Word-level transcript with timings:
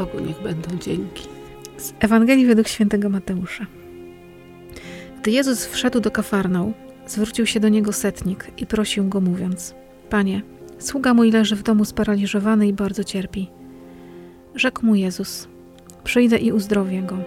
Bogu 0.00 0.20
niech 0.20 0.42
będą 0.42 0.78
dzięki. 0.78 1.28
Z 1.76 1.92
Ewangelii 2.00 2.46
według 2.46 2.68
świętego 2.68 3.08
Mateusza. 3.08 3.66
Gdy 5.20 5.30
Jezus 5.30 5.66
wszedł 5.66 6.00
do 6.00 6.10
Kafarnał, 6.10 6.72
zwrócił 7.06 7.46
się 7.46 7.60
do 7.60 7.68
niego 7.68 7.92
setnik 7.92 8.46
i 8.56 8.66
prosił 8.66 9.08
go, 9.08 9.20
mówiąc: 9.20 9.74
Panie, 10.10 10.42
sługa 10.78 11.14
mój 11.14 11.30
leży 11.30 11.56
w 11.56 11.62
domu 11.62 11.84
sparaliżowany 11.84 12.68
i 12.68 12.72
bardzo 12.72 13.04
cierpi. 13.04 13.50
Rzekł 14.54 14.86
mu 14.86 14.94
Jezus: 14.94 15.48
Przyjdę 16.04 16.38
i 16.38 16.52
uzdrowię 16.52 17.02
go. 17.02 17.18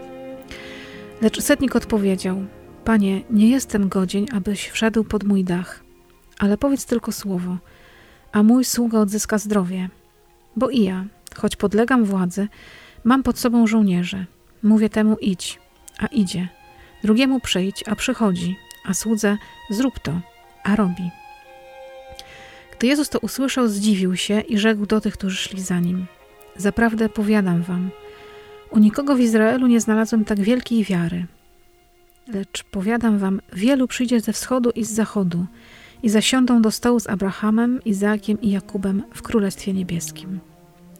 Lecz 1.21 1.41
setnik 1.41 1.75
odpowiedział: 1.75 2.37
Panie, 2.85 3.21
nie 3.29 3.49
jestem 3.49 3.89
godzien, 3.89 4.25
abyś 4.31 4.69
wszedł 4.69 5.03
pod 5.03 5.23
mój 5.23 5.43
dach, 5.43 5.83
ale 6.39 6.57
powiedz 6.57 6.85
tylko 6.85 7.11
słowo, 7.11 7.57
a 8.31 8.43
mój 8.43 8.65
sługa 8.65 8.99
odzyska 8.99 9.37
zdrowie. 9.37 9.89
Bo 10.55 10.69
i 10.69 10.83
ja, 10.83 11.05
choć 11.37 11.55
podlegam 11.55 12.05
władzy, 12.05 12.47
mam 13.03 13.23
pod 13.23 13.39
sobą 13.39 13.67
żołnierzy. 13.67 14.25
Mówię 14.63 14.89
temu 14.89 15.17
idź, 15.21 15.59
a 15.99 16.05
idzie. 16.05 16.47
Drugiemu 17.03 17.39
przyjdź, 17.39 17.83
a 17.87 17.95
przychodzi, 17.95 18.55
a 18.85 18.93
słudze 18.93 19.37
zrób 19.69 19.99
to, 19.99 20.19
a 20.63 20.75
robi. 20.75 21.11
Gdy 22.77 22.87
Jezus 22.87 23.09
to 23.09 23.19
usłyszał, 23.19 23.67
zdziwił 23.67 24.15
się 24.15 24.39
i 24.39 24.57
rzekł 24.57 24.85
do 24.85 25.01
tych, 25.01 25.13
którzy 25.13 25.37
szli 25.37 25.61
za 25.61 25.79
nim: 25.79 26.05
Zaprawdę 26.55 27.09
powiadam 27.09 27.63
wam, 27.63 27.89
u 28.71 28.79
nikogo 28.79 29.15
w 29.15 29.19
Izraelu 29.19 29.67
nie 29.67 29.81
znalazłem 29.81 30.25
tak 30.25 30.39
wielkiej 30.39 30.83
wiary. 30.83 31.25
Lecz 32.27 32.63
powiadam 32.63 33.17
wam, 33.17 33.41
wielu 33.53 33.87
przyjdzie 33.87 34.19
ze 34.19 34.33
wschodu 34.33 34.69
i 34.69 34.85
z 34.85 34.91
zachodu 34.91 35.45
i 36.03 36.09
zasiądą 36.09 36.61
do 36.61 36.71
stołu 36.71 36.99
z 36.99 37.07
Abrahamem, 37.07 37.83
Izaakiem 37.85 38.41
i 38.41 38.49
Jakubem 38.51 39.03
w 39.13 39.21
Królestwie 39.21 39.73
Niebieskim. 39.73 40.39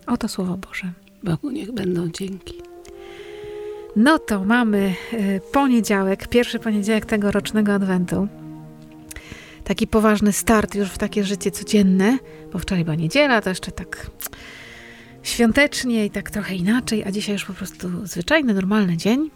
Oto 0.07 0.27
Słowo 0.27 0.57
Boże. 0.57 0.91
Bogu 1.23 1.51
niech 1.51 1.71
będą 1.71 2.09
dzięki. 2.09 2.53
No 3.95 4.19
to 4.19 4.45
mamy 4.45 4.95
y, 5.13 5.41
poniedziałek, 5.51 6.27
pierwszy 6.27 6.59
poniedziałek 6.59 7.05
tegorocznego 7.05 7.73
Adwentu. 7.73 8.27
Taki 9.63 9.87
poważny 9.87 10.31
start 10.33 10.75
już 10.75 10.89
w 10.89 10.97
takie 10.97 11.23
życie 11.23 11.51
codzienne, 11.51 12.17
bo 12.53 12.59
wczoraj 12.59 12.83
była 12.83 12.95
niedziela, 12.95 13.41
to 13.41 13.49
jeszcze 13.49 13.71
tak 13.71 14.09
świątecznie 15.23 16.05
i 16.05 16.09
tak 16.09 16.31
trochę 16.31 16.55
inaczej, 16.55 17.03
a 17.03 17.11
dzisiaj 17.11 17.33
już 17.33 17.45
po 17.45 17.53
prostu 17.53 18.07
zwyczajny, 18.07 18.53
normalny 18.53 18.97
dzień, 18.97 19.29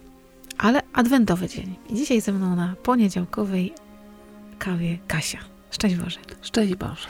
ale 0.58 0.82
adwentowy 0.92 1.48
dzień. 1.48 1.76
I 1.90 1.94
dzisiaj 1.94 2.20
ze 2.20 2.32
mną 2.32 2.56
na 2.56 2.74
poniedziałkowej 2.82 3.72
kawie 4.58 4.98
Kasia. 5.06 5.38
Szczęść 5.70 5.96
Boże. 5.96 6.18
Szczęść 6.42 6.74
Boże. 6.74 7.08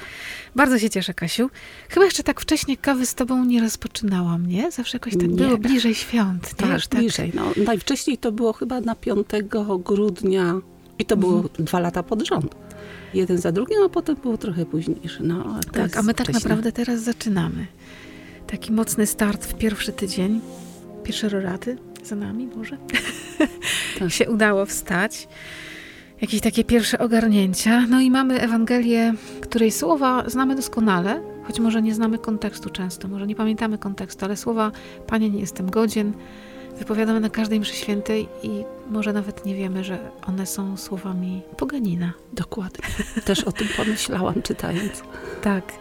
Bardzo 0.56 0.78
się 0.78 0.90
cieszę, 0.90 1.14
Kasiu. 1.14 1.50
Chyba 1.88 2.04
jeszcze 2.06 2.22
tak 2.22 2.40
wcześnie 2.40 2.76
kawy 2.76 3.06
z 3.06 3.14
tobą 3.14 3.44
nie 3.44 3.60
rozpoczynałam, 3.60 4.46
nie? 4.46 4.70
Zawsze 4.70 4.96
jakoś 4.96 5.12
tak 5.12 5.22
Nie. 5.22 5.28
było 5.28 5.58
bliżej 5.58 5.94
świąt. 5.94 6.42
Nie? 6.48 6.54
Tak, 6.56 6.70
Już 6.70 6.86
tak. 6.86 7.00
bliżej. 7.00 7.32
No, 7.34 7.52
najwcześniej 7.64 8.18
to 8.18 8.32
było 8.32 8.52
chyba 8.52 8.80
na 8.80 8.94
5 8.94 9.26
grudnia 9.84 10.54
i 10.98 11.04
to 11.04 11.16
było 11.16 11.36
Mhm. 11.36 11.64
dwa 11.64 11.78
lata 11.80 12.02
pod 12.02 12.26
rząd. 12.28 12.54
Jeden 13.14 13.38
za 13.38 13.52
drugim, 13.52 13.82
a 13.84 13.88
potem 13.88 14.16
było 14.16 14.38
trochę 14.38 14.66
późniejsze. 14.66 15.22
No, 15.22 15.60
Tak, 15.72 15.96
a 15.96 16.02
my 16.02 16.14
tak 16.14 16.26
wcześniej. 16.26 16.42
naprawdę 16.42 16.72
teraz 16.72 17.00
zaczynamy. 17.02 17.66
Taki 18.46 18.72
mocny 18.72 19.06
start 19.06 19.46
w 19.46 19.54
pierwszy 19.54 19.92
tydzień. 19.92 20.40
Pierwsze 21.04 21.28
roraty 21.28 21.78
za 22.04 22.16
nami, 22.16 22.48
może? 22.56 22.76
Tak. 23.98 24.10
się 24.18 24.30
udało 24.30 24.66
wstać. 24.66 25.28
Jakieś 26.20 26.40
takie 26.40 26.64
pierwsze 26.64 26.98
ogarnięcia. 26.98 27.86
No 27.88 28.00
i 28.00 28.10
mamy 28.10 28.40
Ewangelię, 28.40 29.14
której 29.40 29.70
słowa 29.70 30.24
znamy 30.26 30.54
doskonale, 30.54 31.22
choć 31.44 31.60
może 31.60 31.82
nie 31.82 31.94
znamy 31.94 32.18
kontekstu 32.18 32.70
często, 32.70 33.08
może 33.08 33.26
nie 33.26 33.34
pamiętamy 33.34 33.78
kontekstu, 33.78 34.24
ale 34.24 34.36
słowa 34.36 34.72
Panie, 35.06 35.30
nie 35.30 35.40
jestem 35.40 35.70
godzien, 35.70 36.12
wypowiadamy 36.78 37.20
na 37.20 37.30
każdej 37.30 37.60
mszy 37.60 37.74
świętej 37.74 38.28
i 38.42 38.64
może 38.90 39.12
nawet 39.12 39.46
nie 39.46 39.54
wiemy, 39.54 39.84
że 39.84 39.98
one 40.26 40.46
są 40.46 40.76
słowami 40.76 41.42
poganina. 41.56 42.12
Dokładnie. 42.32 42.84
Też 43.24 43.44
o 43.44 43.52
tym 43.52 43.68
pomyślałam 43.76 44.42
czytając. 44.42 45.02
Tak. 45.42 45.72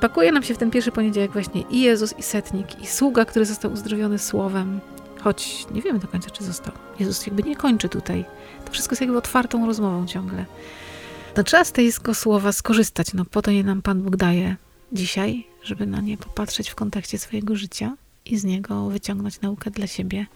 Pakuje 0.00 0.32
nam 0.32 0.42
się 0.42 0.54
w 0.54 0.58
ten 0.58 0.70
pierwszy 0.70 0.92
poniedziałek 0.92 1.32
właśnie 1.32 1.64
i 1.70 1.80
Jezus, 1.80 2.18
i 2.18 2.22
setnik, 2.22 2.82
i 2.82 2.86
sługa, 2.86 3.24
który 3.24 3.44
został 3.44 3.72
uzdrowiony 3.72 4.18
słowem, 4.18 4.80
choć 5.24 5.66
nie 5.70 5.82
wiemy 5.82 5.98
do 5.98 6.08
końca, 6.08 6.30
czy 6.30 6.44
został. 6.44 6.72
Jezus 7.00 7.26
jakby 7.26 7.42
nie 7.42 7.56
kończy 7.56 7.88
tutaj. 7.88 8.24
To 8.64 8.72
wszystko 8.72 8.92
jest 8.92 9.00
jakby 9.00 9.18
otwartą 9.18 9.66
rozmową 9.66 10.06
ciągle. 10.06 10.46
No 11.36 11.44
trzeba 11.44 11.64
z 11.64 11.72
tego 11.72 12.14
słowa 12.14 12.52
skorzystać, 12.52 13.14
no 13.14 13.24
po 13.24 13.42
to 13.42 13.50
je 13.50 13.64
nam 13.64 13.82
Pan 13.82 14.02
Bóg 14.02 14.16
daje 14.16 14.56
dzisiaj, 14.92 15.46
żeby 15.62 15.86
na 15.86 16.00
nie 16.00 16.18
popatrzeć 16.18 16.70
w 16.70 16.74
kontekście 16.74 17.18
swojego 17.18 17.56
życia 17.56 17.96
i 18.24 18.36
z 18.38 18.44
niego 18.44 18.88
wyciągnąć 18.88 19.40
naukę 19.40 19.70
dla 19.70 19.86
siebie. 19.86 20.26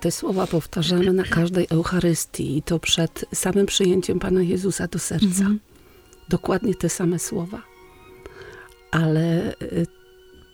Te 0.00 0.10
słowa 0.10 0.46
powtarzamy 0.46 1.12
na 1.12 1.22
każdej 1.22 1.66
Eucharystii 1.70 2.56
i 2.56 2.62
to 2.62 2.78
przed 2.78 3.24
samym 3.34 3.66
przyjęciem 3.66 4.18
Pana 4.18 4.42
Jezusa 4.42 4.86
do 4.86 4.98
serca. 4.98 5.26
Mhm. 5.26 5.60
Dokładnie 6.28 6.74
te 6.74 6.88
same 6.88 7.18
słowa. 7.18 7.62
Ale 8.90 9.54
y, 9.62 9.86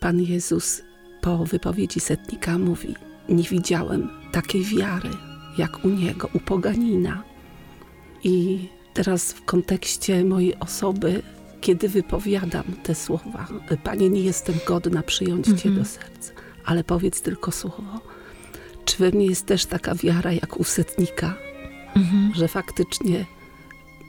Pan 0.01 0.21
Jezus 0.21 0.83
po 1.21 1.45
wypowiedzi 1.45 2.01
setnika 2.01 2.59
mówi: 2.59 2.95
Nie 3.29 3.43
widziałem 3.45 4.09
takiej 4.33 4.65
wiary 4.65 5.11
jak 5.59 5.85
u 5.85 5.89
niego, 5.89 6.29
u 6.33 6.41
poganina. 6.41 7.23
I 8.25 8.59
teraz 8.95 9.33
w 9.33 9.45
kontekście 9.45 10.25
mojej 10.25 10.59
osoby, 10.59 11.23
kiedy 11.61 11.89
wypowiadam 11.89 12.65
te 12.83 12.95
słowa, 12.95 13.47
Panie, 13.85 14.11
nie 14.11 14.21
jestem 14.21 14.55
godna 14.67 15.03
przyjąć 15.03 15.47
Cię 15.47 15.53
Mhm. 15.53 15.75
do 15.77 15.85
serca, 15.85 16.33
ale 16.65 16.85
powiedz 16.85 17.23
tylko 17.23 17.53
słowo. 17.53 18.01
Czy 18.85 18.97
we 18.99 19.11
mnie 19.11 19.27
jest 19.27 19.47
też 19.47 19.67
taka 19.67 19.95
wiara 19.95 20.33
jak 20.33 20.61
u 20.61 20.65
setnika, 20.65 21.35
Mhm. 21.97 22.33
że 22.35 22.49
faktycznie 22.49 23.25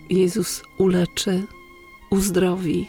Jezus 0.10 0.64
uleczy, 0.78 1.44
uzdrowi. 2.12 2.88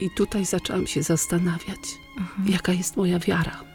I 0.00 0.10
tutaj 0.10 0.44
zaczęłam 0.44 0.86
się 0.86 1.02
zastanawiać, 1.02 1.80
Mhm. 2.18 2.48
jaka 2.48 2.72
jest 2.72 2.96
moja 2.96 3.18
wiara. 3.18 3.65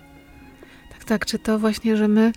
Tak, 1.11 1.25
czy 1.25 1.39
to 1.39 1.59
właśnie, 1.59 1.97
że 1.97 2.07
my 2.07 2.31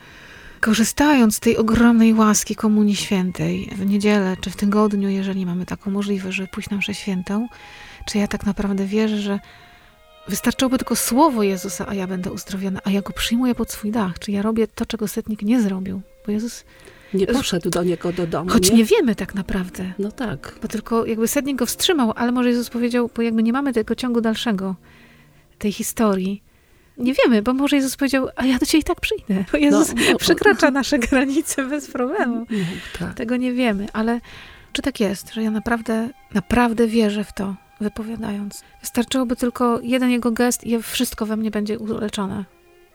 korzystając 0.61 1.37
z 1.37 1.41
tej 1.41 1.57
ogromnej 1.57 2.15
łaski 2.15 2.57
Komunii 2.57 2.97
Świętej 2.97 3.71
w 3.77 3.87
niedzielę 3.87 4.37
czy 4.41 4.51
w 4.51 4.57
tygodniu, 4.57 5.09
jeżeli 5.09 5.47
mamy 5.47 5.67
taką 5.67 5.91
możliwość, 5.91 6.37
żeby 6.37 6.49
pójść 6.49 6.71
na 6.71 6.77
mszę 6.77 6.95
świętą, 6.95 7.49
czy 8.07 8.19
ja 8.19 8.29
tak 8.29 8.47
naprawdę 8.47 8.87
wierzę, 8.87 9.17
że 9.19 9.41
wystarczyłoby 10.29 10.79
tylko 10.79 10.97
słowo 10.97 11.43
Jezusa, 11.43 11.89
a 11.89 11.95
ja 11.95 12.07
będę 12.07 12.33
uzdrowiona, 12.33 12.81
a 12.85 12.91
ja 12.91 13.03
go 13.03 13.12
przyjmuję 13.12 13.55
pod 13.55 13.73
swój 13.73 13.91
dach, 13.91 14.19
czy 14.19 14.33
ja 14.33 14.43
robię 14.43 14.67
to, 14.67 14.87
czego 14.87 15.09
setnik 15.09 15.43
nie 15.43 15.62
zrobił, 15.62 16.01
bo 16.27 16.33
Jezus, 16.33 16.65
Nie 17.15 17.27
poszedł 17.27 17.71
do 17.71 17.83
niego 17.85 18.12
do 18.12 18.27
domu. 18.27 18.51
choć 18.51 18.71
nie? 18.71 18.77
nie 18.77 18.85
wiemy 18.85 19.15
tak 19.15 19.35
naprawdę, 19.35 19.93
No 19.99 20.12
tak. 20.12 20.59
bo 20.62 20.69
tylko 20.69 21.06
jakby 21.06 21.29
setnik 21.29 21.56
go 21.56 21.67
wstrzymał, 21.67 22.12
ale 22.17 22.32
może 22.32 22.49
Jezus 22.49 22.71
powiedział, 22.71 23.11
bo 23.17 23.23
jakby 23.23 23.43
nie 23.43 23.53
mamy 23.53 23.73
tego 23.73 23.94
ciągu 23.94 24.21
dalszego, 24.21 24.75
tej 25.59 25.73
historii, 25.73 26.43
nie 26.99 27.14
wiemy, 27.14 27.43
bo 27.43 27.55
może 27.55 27.76
Jezus 27.76 27.96
powiedział, 27.96 28.29
a 28.37 28.46
ja 28.46 28.58
do 28.58 28.67
ciebie 28.67 28.81
i 28.81 28.85
tak 28.85 29.00
przyjdę, 29.00 29.44
bo 29.52 29.58
Jezus 29.58 29.94
No, 29.94 30.02
no. 30.12 30.19
przekracza 30.19 30.70
nasze 30.70 30.99
granice 30.99 31.64
bez 31.64 31.91
problemu. 31.91 32.46
No, 32.50 32.56
tak. 32.99 33.14
Tego 33.14 33.37
nie 33.37 33.52
wiemy, 33.52 33.87
ale 33.93 34.20
czy 34.73 34.82
tak 34.82 35.00
jest, 35.00 35.35
że 35.35 35.43
ja 35.43 35.50
naprawdę, 35.50 36.08
naprawdę 36.35 36.87
wierzę 36.87 37.25
w 37.25 37.32
to, 37.32 37.55
wypowiadając. 37.81 38.62
Wystarczyłoby 38.81 39.37
tylko 39.37 39.81
jeden 39.82 40.11
jego 40.11 40.31
gest 40.32 40.64
i 40.64 40.82
wszystko 40.82 41.26
we 41.26 41.37
mnie 41.37 41.50
będzie 41.50 41.79
uleczone. 41.79 42.44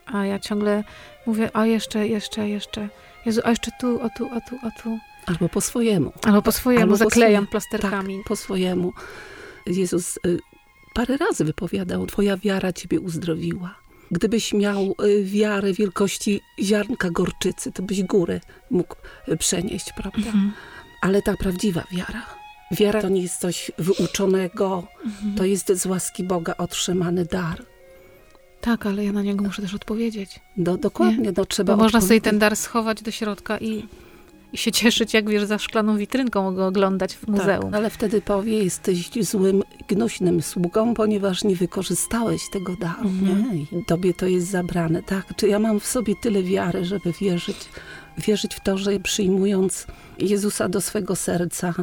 A 0.06 0.26
ja 0.26 0.40
ciągle 0.40 0.84
mówię, 1.26 1.50
a 1.54 1.66
jeszcze, 1.66 2.08
jeszcze, 2.08 2.50
jeszcze. 2.50 2.90
Jezu, 3.26 3.42
a 3.44 3.50
jeszcze 3.50 3.72
tu, 3.80 4.00
a 4.04 4.10
tu, 4.10 4.30
a 4.34 4.42
tu, 4.42 4.56
a 4.64 4.82
tu. 4.82 5.00
Albo 5.26 5.50
po 5.50 5.62
swojemu. 5.62 6.14
Albo 6.26 6.42
po 6.42 6.52
swojemu 6.52 6.84
Albo 6.84 6.94
po 6.94 6.98
zaklejam 6.98 7.44
swoje- 7.44 7.52
plasterkami. 7.52 8.18
Tak, 8.18 8.28
po 8.28 8.36
swojemu. 8.36 8.94
Jezus 9.66 10.20
y, 10.28 10.40
parę 10.94 11.18
razy 11.18 11.46
wypowiadał, 11.46 12.06
twoja 12.06 12.38
wiara 12.38 12.74
ciebie 12.74 13.00
uzdrowiła. 13.00 13.76
Gdybyś 14.12 14.54
miał 14.54 14.96
y, 15.04 15.24
wiarę 15.24 15.74
wielkości 15.74 16.42
ziarnka 16.60 17.10
gorczycy, 17.10 17.72
to 17.72 17.84
byś 17.84 18.04
górę 18.04 18.40
mógł 18.72 18.96
y, 19.28 19.38
przenieść, 19.38 19.94
prawda? 19.94 20.18
Mhm. 20.28 20.52
Ale 21.02 21.22
ta 21.22 21.38
prawdziwa 21.38 21.84
wiara. 21.92 22.26
Wiara 22.72 23.02
to 23.02 23.10
nie 23.10 23.22
jest 23.22 23.40
coś 23.40 23.72
wyuczonego, 23.78 24.84
Mhm. 25.06 25.36
to 25.36 25.46
jest 25.46 25.74
z 25.74 25.86
łaski 25.86 26.24
Boga 26.24 26.54
otrzymany 26.58 27.26
dar. 27.26 27.64
Tak, 28.62 28.86
ale 28.86 29.06
ja 29.06 29.12
na 29.12 29.22
niego 29.22 29.44
muszę 29.44 29.62
też 29.62 29.74
odpowiedzieć. 29.74 30.40
No, 30.58 30.78
dokładnie, 30.78 31.32
no, 31.38 31.46
trzeba 31.46 31.76
Bo 31.76 31.84
można 31.84 32.02
sobie 32.02 32.22
ten 32.22 32.40
dar 32.40 32.56
schować 32.56 33.02
do 33.02 33.12
środka 33.12 33.58
i, 33.58 33.86
i 34.54 34.58
się 34.58 34.72
cieszyć, 34.72 35.14
jak 35.14 35.30
wiesz, 35.30 35.44
za 35.44 35.58
szklaną 35.58 35.98
witrynką 35.98 36.56
go 36.56 36.68
oglądać 36.68 37.16
w 37.16 37.28
muzeum. 37.28 37.62
Tak, 37.62 37.74
ale 37.74 37.90
wtedy 37.90 38.22
powie, 38.22 38.64
jesteś 38.64 39.10
złym, 39.22 39.64
gnuśnym 39.88 40.42
sługą, 40.42 40.94
ponieważ 40.94 41.44
nie 41.44 41.56
wykorzystałeś 41.56 42.42
tego 42.52 42.76
daru. 42.76 43.10
Mhm. 43.10 43.52
Nie? 43.52 43.80
I 43.80 43.86
tobie 43.86 44.14
to 44.14 44.26
jest 44.26 44.48
zabrane. 44.48 45.04
Tak, 45.04 45.36
czy 45.36 45.48
ja 45.48 45.60
mam 45.60 45.80
w 45.80 45.86
sobie 45.86 46.14
tyle 46.22 46.44
wiary, 46.44 46.86
żeby 46.86 47.14
wierzyć, 47.22 47.58
wierzyć 48.18 48.56
w 48.56 48.60
to, 48.60 48.78
że 48.78 49.00
przyjmując 49.00 49.88
Jezusa 50.20 50.70
do 50.70 50.82
swego 50.82 51.16
serca, 51.16 51.74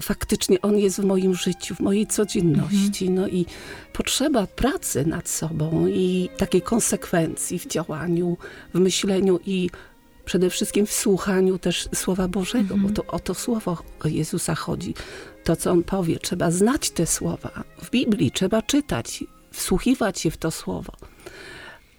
faktycznie 0.00 0.60
on 0.60 0.78
jest 0.78 1.00
w 1.00 1.04
moim 1.04 1.34
życiu, 1.34 1.74
w 1.74 1.80
mojej 1.80 2.06
codzienności. 2.06 3.06
Mhm. 3.06 3.14
No 3.14 3.28
i 3.28 3.46
potrzeba 3.92 4.46
pracy 4.46 5.06
nad 5.06 5.28
sobą 5.28 5.86
i 5.86 6.28
takiej 6.36 6.62
konsekwencji 6.62 7.58
w 7.58 7.66
działaniu, 7.66 8.36
w 8.74 8.80
myśleniu 8.80 9.40
i 9.46 9.70
przede 10.28 10.50
wszystkim 10.50 10.86
w 10.86 10.92
słuchaniu 10.92 11.58
też 11.58 11.88
Słowa 11.94 12.28
Bożego, 12.28 12.74
mhm. 12.74 12.82
bo 12.82 13.02
to 13.02 13.06
o 13.06 13.18
to 13.18 13.34
Słowo 13.34 13.82
Jezusa 14.04 14.54
chodzi. 14.54 14.94
To, 15.44 15.56
co 15.56 15.70
On 15.70 15.82
powie, 15.82 16.18
trzeba 16.18 16.50
znać 16.50 16.90
te 16.90 17.06
słowa. 17.06 17.50
W 17.82 17.90
Biblii 17.90 18.30
trzeba 18.30 18.62
czytać, 18.62 19.24
wsłuchiwać 19.52 20.20
się 20.20 20.30
w 20.30 20.36
to 20.36 20.50
Słowo 20.50 20.92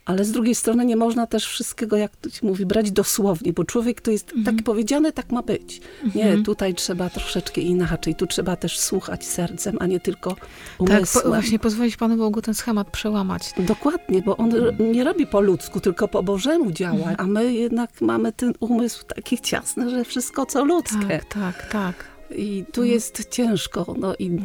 ale 0.09 0.25
z 0.25 0.31
drugiej 0.31 0.55
strony 0.55 0.85
nie 0.85 0.95
można 0.95 1.27
też 1.27 1.47
wszystkiego, 1.47 1.97
jak 1.97 2.15
to 2.15 2.29
się 2.29 2.47
mówi, 2.47 2.65
brać 2.65 2.91
dosłownie, 2.91 3.53
bo 3.53 3.63
człowiek 3.63 4.01
to 4.01 4.11
jest 4.11 4.33
mhm. 4.33 4.55
tak 4.55 4.65
powiedziane, 4.65 5.11
tak 5.11 5.31
ma 5.31 5.41
być. 5.41 5.81
Nie, 6.15 6.23
mhm. 6.23 6.43
tutaj 6.43 6.73
trzeba 6.73 7.09
troszeczkę 7.09 7.61
inaczej, 7.61 8.15
tu 8.15 8.27
trzeba 8.27 8.55
też 8.55 8.79
słuchać 8.79 9.25
sercem, 9.25 9.77
a 9.79 9.85
nie 9.85 9.99
tylko 9.99 10.35
umysłem. 10.79 11.05
Tak, 11.05 11.23
po, 11.23 11.29
właśnie 11.29 11.59
pozwolić 11.59 11.97
Panu 11.97 12.17
Bogu 12.17 12.41
ten 12.41 12.53
schemat 12.53 12.91
przełamać. 12.91 13.53
Dokładnie, 13.57 14.21
bo 14.21 14.37
on 14.37 14.55
mhm. 14.55 14.91
nie 14.91 15.03
robi 15.03 15.27
po 15.27 15.41
ludzku, 15.41 15.79
tylko 15.79 16.07
po 16.07 16.23
Bożemu 16.23 16.71
działa, 16.71 17.09
mhm. 17.09 17.15
a 17.19 17.27
my 17.27 17.53
jednak 17.53 18.01
mamy 18.01 18.33
ten 18.33 18.53
umysł 18.59 19.05
taki 19.05 19.39
ciasny, 19.39 19.89
że 19.89 20.05
wszystko 20.05 20.45
co 20.45 20.65
ludzkie. 20.65 21.19
Tak, 21.19 21.25
tak, 21.25 21.69
tak. 21.71 21.95
I 22.35 22.65
tu 22.71 22.81
mhm. 22.81 22.93
jest 22.93 23.29
ciężko, 23.29 23.95
no 23.99 24.15
i 24.19 24.39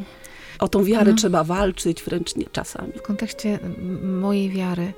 o 0.58 0.68
tą 0.68 0.84
wiarę 0.84 1.00
mhm. 1.00 1.16
trzeba 1.16 1.44
walczyć 1.44 2.02
wręcz 2.02 2.36
nie 2.36 2.46
czasami. 2.52 2.92
W 2.92 3.02
kontekście 3.02 3.58
mojej 4.02 4.50
wiary, 4.50 4.92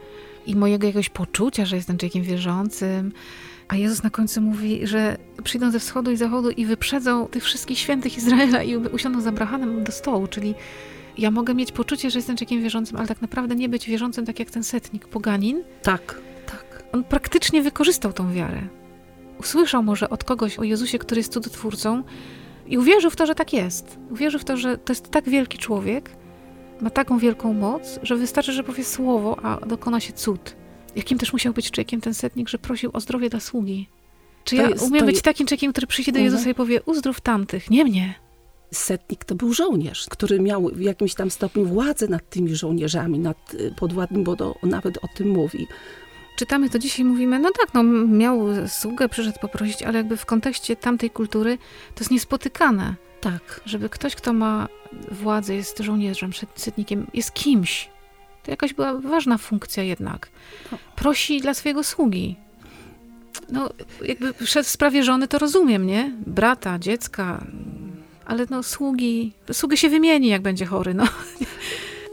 i 0.47 0.57
mojego 0.57 0.87
jakiegoś 0.87 1.09
poczucia, 1.09 1.65
że 1.65 1.77
jestem 1.77 1.99
człowiekiem 1.99 2.23
wierzącym. 2.23 3.13
A 3.69 3.77
Jezus 3.77 4.03
na 4.03 4.11
końcu 4.11 4.41
mówi, 4.41 4.87
że 4.87 5.17
przyjdą 5.45 5.71
ze 5.71 5.81
wschodu 5.81 6.11
i 6.11 6.17
zachodu 6.17 6.51
i 6.51 6.67
wyprzedzą 6.67 7.27
tych 7.27 7.45
wszystkich 7.45 7.79
świętych 7.79 8.17
Izraela 8.17 8.63
i 8.63 8.77
usiądą 8.77 9.21
z 9.21 9.27
Abrahamem 9.27 9.85
do 9.85 9.93
stołu, 9.93 10.27
czyli 10.27 10.55
ja 11.19 11.31
mogę 11.31 11.55
mieć 11.55 11.73
poczucie, 11.73 12.11
że 12.11 12.19
jestem 12.19 12.37
człowiekiem 12.37 12.63
wierzącym, 12.63 12.97
ale 12.97 13.09
tak 13.09 13.23
naprawdę 13.23 13.55
nie 13.55 13.69
być 13.69 13.87
wierzącym 13.87 14.27
tak 14.27 14.39
jak 14.39 14.51
ten 14.51 14.65
setnik, 14.65 15.09
poganin. 15.09 15.63
Tak, 15.83 16.21
tak. 16.47 16.85
On 16.93 17.05
praktycznie 17.05 17.63
wykorzystał 17.63 18.13
tą 18.13 18.33
wiarę. 18.33 18.63
Usłyszał 19.39 19.83
może 19.83 20.11
od 20.11 20.25
kogoś 20.25 20.59
o 20.59 20.63
Jezusie, 20.63 20.99
który 20.99 21.19
jest 21.19 21.33
cudotwórcą 21.33 22.03
i 22.67 22.79
uwierzył 22.79 23.11
w 23.11 23.17
to, 23.17 23.27
że 23.27 23.35
tak 23.35 23.53
jest. 23.53 23.99
Uwierzył 24.11 24.41
w 24.41 24.45
to, 24.45 24.57
że 24.57 24.79
to 24.79 24.93
jest 24.93 25.11
tak 25.11 25.29
wielki 25.29 25.59
człowiek, 25.59 26.11
ma 26.81 26.91
taką 26.91 27.19
wielką 27.19 27.53
moc, 27.53 27.99
że 28.03 28.17
wystarczy, 28.17 28.53
że 28.53 28.65
powie 28.65 28.85
słowo, 28.85 29.39
a 29.45 29.67
dokona 29.67 30.01
się 30.01 30.13
cud. 30.13 30.57
Jakim 30.97 31.19
też 31.19 31.33
musiał 31.33 31.53
być 31.53 31.71
człowiekiem 31.71 32.01
ten 32.01 32.15
setnik, 32.15 32.49
że 32.49 32.59
prosił 32.59 32.91
o 32.93 33.01
zdrowie 33.01 33.31
dla 33.31 33.41
sługi? 33.41 33.89
Czy 34.45 34.57
to 34.57 34.63
ja 34.63 34.69
jest, 34.69 34.85
umiem 34.85 35.07
być 35.07 35.23
takim 35.23 35.47
człowiekiem, 35.47 35.73
który 35.73 35.87
przyjdzie 35.87 36.13
do 36.13 36.19
Jezusa 36.19 36.41
mhm. 36.41 36.53
i 36.53 36.55
powie, 36.55 36.83
uzdrów 36.83 37.21
tamtych, 37.21 37.71
nie 37.71 37.85
mnie? 37.85 38.15
Setnik 38.71 39.25
to 39.25 39.35
był 39.35 39.53
żołnierz, 39.53 40.07
który 40.11 40.41
miał 40.41 40.69
w 40.69 40.81
jakimś 40.81 41.15
tam 41.15 41.31
stopniu 41.31 41.65
władzę 41.65 42.09
nad 42.09 42.31
tymi 42.31 42.57
żołnierzami, 42.57 43.19
nad 43.19 43.55
y, 43.55 43.75
podwładnym, 43.77 44.25
bo 44.25 44.37
do, 44.37 44.55
nawet 44.63 44.99
o 44.99 45.09
tym 45.17 45.29
mówi. 45.29 45.67
Czytamy 46.37 46.71
to 46.71 46.79
dzisiaj, 46.79 47.05
mówimy, 47.05 47.39
no 47.39 47.51
tak, 47.61 47.75
no 47.75 47.83
miał 48.07 48.47
sługę, 48.69 49.09
przyszedł 49.09 49.39
poprosić, 49.41 49.83
ale 49.83 49.99
jakby 49.99 50.17
w 50.17 50.27
kontekście 50.27 50.77
tamtej 50.77 51.11
kultury 51.11 51.59
to 51.95 52.01
jest 52.01 52.11
niespotykane. 52.11 52.95
Tak. 53.21 53.61
Żeby 53.65 53.89
ktoś, 53.89 54.17
kto 54.17 54.33
ma 54.33 54.69
władzę, 55.11 55.55
jest 55.55 55.79
żołnierzem, 55.79 56.31
setnikiem, 56.55 57.07
jest 57.15 57.35
kimś. 57.35 57.89
To 58.43 58.51
jakaś 58.51 58.75
była 58.75 58.95
ważna 58.95 59.39
funkcja 59.39 59.83
jednak. 59.83 60.29
Prosi 60.97 61.41
dla 61.41 61.55
swojego 61.55 61.85
sługi. 61.85 62.37
No, 63.53 63.71
jakby 64.03 64.33
w 64.33 64.69
sprawie 64.69 65.03
żony 65.03 65.29
to 65.29 65.39
rozumiem, 65.39 65.87
nie? 65.87 66.13
Brata, 66.27 66.79
dziecka, 66.79 67.47
ale 68.27 68.47
no 68.51 68.63
sługi, 68.63 69.33
sługę 69.53 69.77
się 69.77 69.89
wymieni, 69.89 70.29
jak 70.29 70.43
będzie 70.43 70.67
chory, 70.67 70.95
no. 70.95 71.05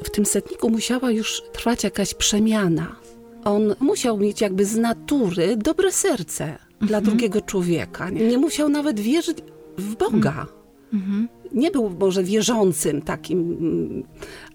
W 0.04 0.10
tym 0.10 0.26
setniku 0.26 0.70
musiała 0.70 1.12
już 1.12 1.42
trwać 1.54 1.84
jakaś 1.84 2.14
przemiana. 2.14 2.96
On 3.44 3.76
musiał 3.80 4.18
mieć 4.18 4.42
jakby 4.42 4.66
z 4.66 4.76
natury 4.78 5.58
dobre 5.58 5.92
serce 5.92 6.44
mhm. 6.44 6.60
dla 6.80 7.02
drugiego 7.02 7.42
człowieka. 7.42 8.10
Nie? 8.10 8.28
nie 8.28 8.38
musiał 8.38 8.70
nawet 8.70 9.00
wierzyć 9.00 9.38
w 9.78 9.96
Boga. 9.96 10.48
Mhm. 10.94 11.28
Nie 11.54 11.72
był 11.72 11.90
może 11.90 12.24
wierzącym 12.24 13.02
takim, 13.02 13.58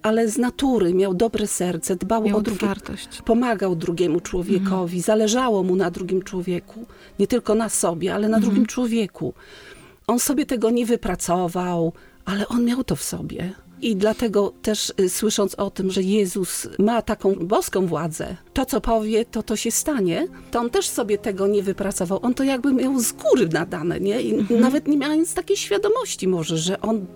ale 0.02 0.28
z 0.28 0.38
natury 0.38 0.94
miał 0.94 1.14
dobre 1.14 1.46
serce, 1.46 1.96
dbał 1.96 2.22
miał 2.22 2.38
o 2.38 2.40
drugie, 2.40 2.68
pomagał 3.24 3.76
drugiemu 3.76 4.20
człowiekowi, 4.20 4.96
mhm. 4.96 5.02
zależało 5.02 5.62
mu 5.62 5.76
na 5.76 5.90
drugim 5.90 6.22
człowieku, 6.22 6.86
nie 7.18 7.26
tylko 7.26 7.54
na 7.54 7.68
sobie, 7.68 8.14
ale 8.14 8.28
na 8.28 8.36
mhm. 8.36 8.42
drugim 8.42 8.66
człowieku. 8.66 9.34
On 10.06 10.18
sobie 10.18 10.46
tego 10.46 10.70
nie 10.70 10.86
wypracował, 10.86 11.92
ale 12.24 12.48
on 12.48 12.64
miał 12.64 12.84
to 12.84 12.96
w 12.96 13.02
sobie. 13.02 13.52
I 13.82 13.96
dlatego 13.96 14.52
też 14.62 14.92
y, 15.00 15.08
słysząc 15.08 15.54
o 15.54 15.70
tym, 15.70 15.90
że 15.90 16.02
Jezus 16.02 16.68
ma 16.78 17.02
taką 17.02 17.34
boską 17.34 17.86
władzę, 17.86 18.36
to 18.52 18.66
co 18.66 18.80
powie, 18.80 19.24
to 19.24 19.42
to 19.42 19.56
się 19.56 19.70
stanie, 19.70 20.26
to 20.50 20.60
on 20.60 20.70
też 20.70 20.88
sobie 20.88 21.18
tego 21.18 21.46
nie 21.46 21.62
wypracował. 21.62 22.18
On 22.22 22.34
to 22.34 22.44
jakby 22.44 22.72
miał 22.72 23.00
z 23.00 23.12
góry 23.12 23.48
nadane, 23.52 24.00
nie? 24.00 24.22
I 24.22 24.34
mhm. 24.34 24.60
nawet 24.60 24.88
nie 24.88 24.96
miał 24.96 25.14
nic 25.14 25.34
takiej 25.34 25.56
świadomości 25.56 26.28
może, 26.28 26.58
że 26.58 26.80
on 26.80 27.06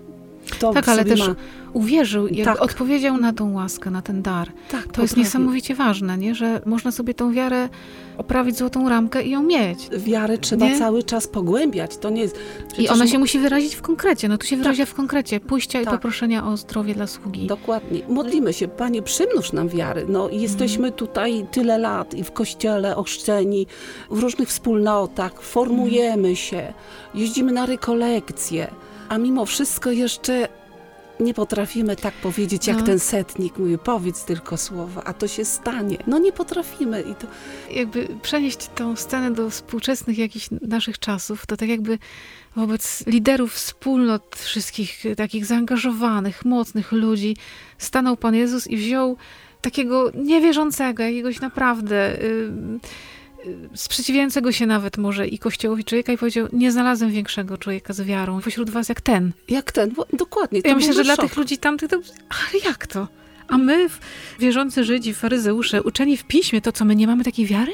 to 0.59 0.73
tak, 0.73 0.89
ale 0.89 1.05
też 1.05 1.19
ma... 1.19 1.35
uwierzył, 1.73 2.27
jakby 2.27 2.43
tak. 2.43 2.61
odpowiedział 2.61 3.17
na 3.17 3.33
tą 3.33 3.53
łaskę, 3.53 3.91
na 3.91 4.01
ten 4.01 4.21
dar. 4.21 4.51
Tak, 4.71 4.87
to 4.87 5.01
jest 5.01 5.17
niesamowicie 5.17 5.75
ważne, 5.75 6.17
nie? 6.17 6.35
że 6.35 6.61
można 6.65 6.91
sobie 6.91 7.13
tą 7.13 7.33
wiarę 7.33 7.69
oprawić 8.17 8.57
złotą 8.57 8.89
ramkę 8.89 9.23
i 9.23 9.29
ją 9.29 9.43
mieć. 9.43 9.89
Wiarę 9.97 10.37
trzeba 10.37 10.65
nie? 10.65 10.79
cały 10.79 11.03
czas 11.03 11.27
pogłębiać. 11.27 11.97
To 11.97 12.09
nie 12.09 12.21
jest... 12.21 12.39
I 12.77 12.89
ona 12.89 13.07
się 13.07 13.19
musi 13.19 13.39
wyrazić 13.39 13.75
w 13.75 13.81
konkrecie. 13.81 14.27
No 14.27 14.37
tu 14.37 14.47
się 14.47 14.57
wyrazia 14.57 14.85
tak. 14.85 14.93
w 14.93 14.95
konkrecie. 14.95 15.39
Pójścia 15.39 15.79
tak. 15.79 15.87
i 15.87 15.91
poproszenia 15.91 16.47
o 16.47 16.57
zdrowie 16.57 16.95
dla 16.95 17.07
sługi. 17.07 17.47
Dokładnie. 17.47 18.01
Modlimy 18.09 18.53
się, 18.53 18.67
Panie, 18.67 19.01
przymnóż 19.01 19.53
nam 19.53 19.69
wiary. 19.69 20.05
No 20.09 20.29
i 20.29 20.41
jesteśmy 20.41 20.87
mm. 20.87 20.93
tutaj 20.93 21.45
tyle 21.51 21.77
lat 21.77 22.13
i 22.13 22.23
w 22.23 22.31
kościele 22.31 22.95
ochrzczeni, 22.95 23.67
w 24.11 24.19
różnych 24.19 24.49
wspólnotach, 24.49 25.41
formujemy 25.41 26.13
mm. 26.13 26.35
się, 26.35 26.73
jeździmy 27.15 27.51
na 27.51 27.65
rekolekcje 27.65 28.67
a 29.09 29.17
mimo 29.17 29.45
wszystko 29.45 29.91
jeszcze 29.91 30.47
nie 31.19 31.33
potrafimy 31.33 31.95
tak 31.95 32.13
powiedzieć, 32.13 32.67
jak 32.67 32.77
no. 32.77 32.83
ten 32.83 32.99
setnik 32.99 33.57
mówi, 33.57 33.77
powiedz 33.77 34.25
tylko 34.25 34.57
słowo, 34.57 35.03
a 35.03 35.13
to 35.13 35.27
się 35.27 35.45
stanie. 35.45 35.97
No 36.07 36.19
nie 36.19 36.31
potrafimy. 36.31 37.01
I 37.01 37.15
to... 37.15 37.27
Jakby 37.71 38.07
przenieść 38.21 38.69
tą 38.75 38.95
scenę 38.95 39.31
do 39.31 39.49
współczesnych 39.49 40.17
jakichś 40.17 40.47
naszych 40.61 40.99
czasów, 40.99 41.45
to 41.45 41.57
tak 41.57 41.69
jakby 41.69 41.99
wobec 42.55 43.07
liderów 43.07 43.53
wspólnot, 43.53 44.35
wszystkich 44.35 45.03
takich 45.17 45.45
zaangażowanych, 45.45 46.45
mocnych 46.45 46.91
ludzi, 46.91 47.37
stanął 47.77 48.17
Pan 48.17 48.35
Jezus 48.35 48.67
i 48.67 48.77
wziął 48.77 49.17
takiego 49.61 50.11
niewierzącego, 50.15 51.03
jakiegoś 51.03 51.39
naprawdę... 51.39 52.17
Yy, 52.21 52.79
sprzeciwiającego 53.75 54.51
się 54.51 54.65
nawet 54.65 54.97
może 54.97 55.27
i 55.27 55.39
Kościołowi 55.39 55.83
człowieka 55.83 56.13
i 56.13 56.17
powiedział, 56.17 56.47
nie 56.53 56.71
znalazłem 56.71 57.11
większego 57.11 57.57
człowieka 57.57 57.93
z 57.93 58.01
wiarą 58.01 58.41
pośród 58.41 58.69
was 58.69 58.89
jak 58.89 59.01
ten. 59.01 59.31
Jak 59.49 59.71
ten, 59.71 59.93
dokładnie. 60.13 60.61
ja 60.65 60.75
myślę, 60.75 60.93
że 60.93 61.05
szok. 61.05 61.15
dla 61.15 61.27
tych 61.27 61.37
ludzi 61.37 61.57
tamtych, 61.57 61.89
to, 61.89 61.95
ale 62.29 62.61
jak 62.65 62.87
to? 62.87 63.07
A 63.47 63.57
my, 63.57 63.89
wierzący 64.39 64.83
Żydzi, 64.83 65.13
faryzeusze, 65.13 65.83
uczeni 65.83 66.17
w 66.17 66.23
piśmie, 66.23 66.61
to 66.61 66.71
co, 66.71 66.85
my 66.85 66.95
nie 66.95 67.07
mamy 67.07 67.23
takiej 67.23 67.45
wiary? 67.45 67.71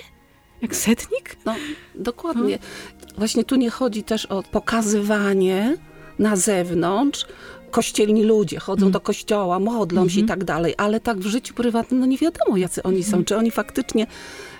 Jak 0.62 0.76
setnik? 0.76 1.36
No, 1.46 1.56
dokładnie. 1.96 2.60
No. 3.02 3.16
Właśnie 3.18 3.44
tu 3.44 3.56
nie 3.56 3.70
chodzi 3.70 4.04
też 4.04 4.26
o 4.26 4.44
pokazywanie 4.44 5.78
na 6.20 6.36
zewnątrz, 6.36 7.26
kościelni 7.72 8.24
ludzie 8.24 8.60
chodzą 8.60 8.82
mm. 8.82 8.92
do 8.92 9.00
kościoła, 9.00 9.60
modlą 9.60 10.02
mm 10.02 10.10
-hmm. 10.10 10.14
się 10.14 10.20
i 10.20 10.22
mhm. 10.22 10.40
tak 10.40 10.48
dalej, 10.48 10.74
ale 10.78 11.00
tak 11.00 11.18
w 11.20 11.26
życiu 11.26 11.54
prywatnym, 11.54 12.00
no 12.00 12.06
nie 12.06 12.18
wiadomo, 12.18 12.58
jacy 12.58 12.84
oni 12.84 13.04
są. 13.04 13.14
Mm. 13.14 13.26
Czy 13.26 13.38
oni 13.38 13.52
faktycznie 13.52 14.08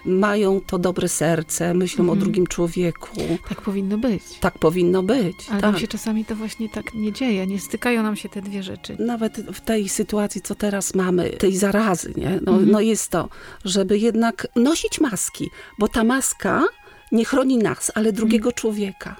mają 0.06 0.62
to 0.62 0.80
dobre 0.80 1.10
serce, 1.10 1.74
myślą 1.74 2.04
mm. 2.04 2.10
o 2.10 2.14
mhm. 2.14 2.20
drugim 2.20 2.48
człowieku. 2.48 3.10
Tak 3.50 3.62
powinno 3.62 3.98
być. 3.98 4.24
Tak 4.40 4.60
powinno 4.60 5.04
być. 5.04 5.36
Ale 5.50 5.62
tak. 5.62 5.72
nam 5.72 5.82
się 5.82 5.88
czasami 5.88 6.26
to 6.26 6.36
właśnie 6.36 6.70
tak 6.70 6.94
nie 6.94 7.14
dzieje, 7.14 7.48
nie 7.48 7.60
stykają 7.60 8.04
nam 8.04 8.16
się 8.16 8.30
te 8.30 8.42
dwie 8.42 8.64
rzeczy. 8.64 8.96
Nawet 9.00 9.38
w 9.38 9.62
tej 9.62 9.90
sytuacji, 9.90 10.42
co 10.42 10.56
teraz 10.56 10.96
mamy, 10.96 11.30
tej 11.30 11.58
zarazy, 11.58 12.14
nie? 12.18 12.40
No, 12.46 12.52
mm. 12.52 12.72
no 12.72 12.82
jest 12.82 13.10
to, 13.10 13.30
żeby 13.66 13.98
jednak 13.98 14.48
nosić 14.56 15.00
maski, 15.00 15.50
bo 15.80 15.88
ta 15.88 16.04
maska 16.04 16.64
nie 17.12 17.26
chroni 17.26 17.58
nas, 17.58 17.92
ale 17.96 18.14
drugiego 18.14 18.52
człowieka. 18.52 19.16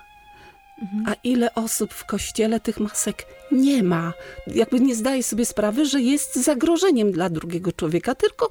Mhm. 0.82 1.04
A 1.08 1.14
ile 1.24 1.56
osób 1.56 1.94
w 1.94 2.06
kościele 2.06 2.60
tych 2.60 2.80
masek 2.80 3.26
nie 3.52 3.84
ma? 3.84 4.14
Jakby 4.48 4.80
nie 4.80 4.96
zdaje 4.96 5.24
sobie 5.24 5.46
sprawy, 5.46 5.86
że 5.86 6.02
jest 6.02 6.36
zagrożeniem 6.36 7.12
dla 7.12 7.30
drugiego 7.30 7.72
człowieka, 7.72 8.16
tylko 8.16 8.50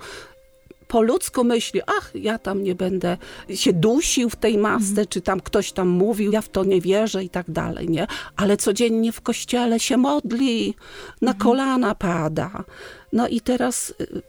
po 0.88 1.02
ludzku 1.02 1.44
myśli, 1.44 1.80
ach, 1.86 2.10
ja 2.14 2.38
tam 2.38 2.62
nie 2.62 2.74
będę 2.74 3.16
się 3.54 3.72
dusił 3.72 4.30
w 4.30 4.36
tej 4.36 4.58
masce, 4.58 4.90
mhm. 4.90 5.06
czy 5.06 5.20
tam 5.20 5.40
ktoś 5.40 5.72
tam 5.72 5.88
mówił, 5.88 6.32
ja 6.32 6.40
w 6.40 6.48
to 6.48 6.64
nie 6.64 6.80
wierzę 6.80 7.24
i 7.24 7.30
tak 7.30 7.50
dalej, 7.50 7.88
nie? 7.88 8.06
Ale 8.36 8.56
codziennie 8.56 9.12
w 9.12 9.20
kościele 9.20 9.80
się 9.80 9.96
modli, 9.96 10.74
na 11.22 11.32
mhm. 11.32 11.38
kolana 11.38 11.94
pada. 11.94 12.64
No 13.12 13.28
i 13.28 13.40
teraz 13.40 13.94
y, 14.00 14.22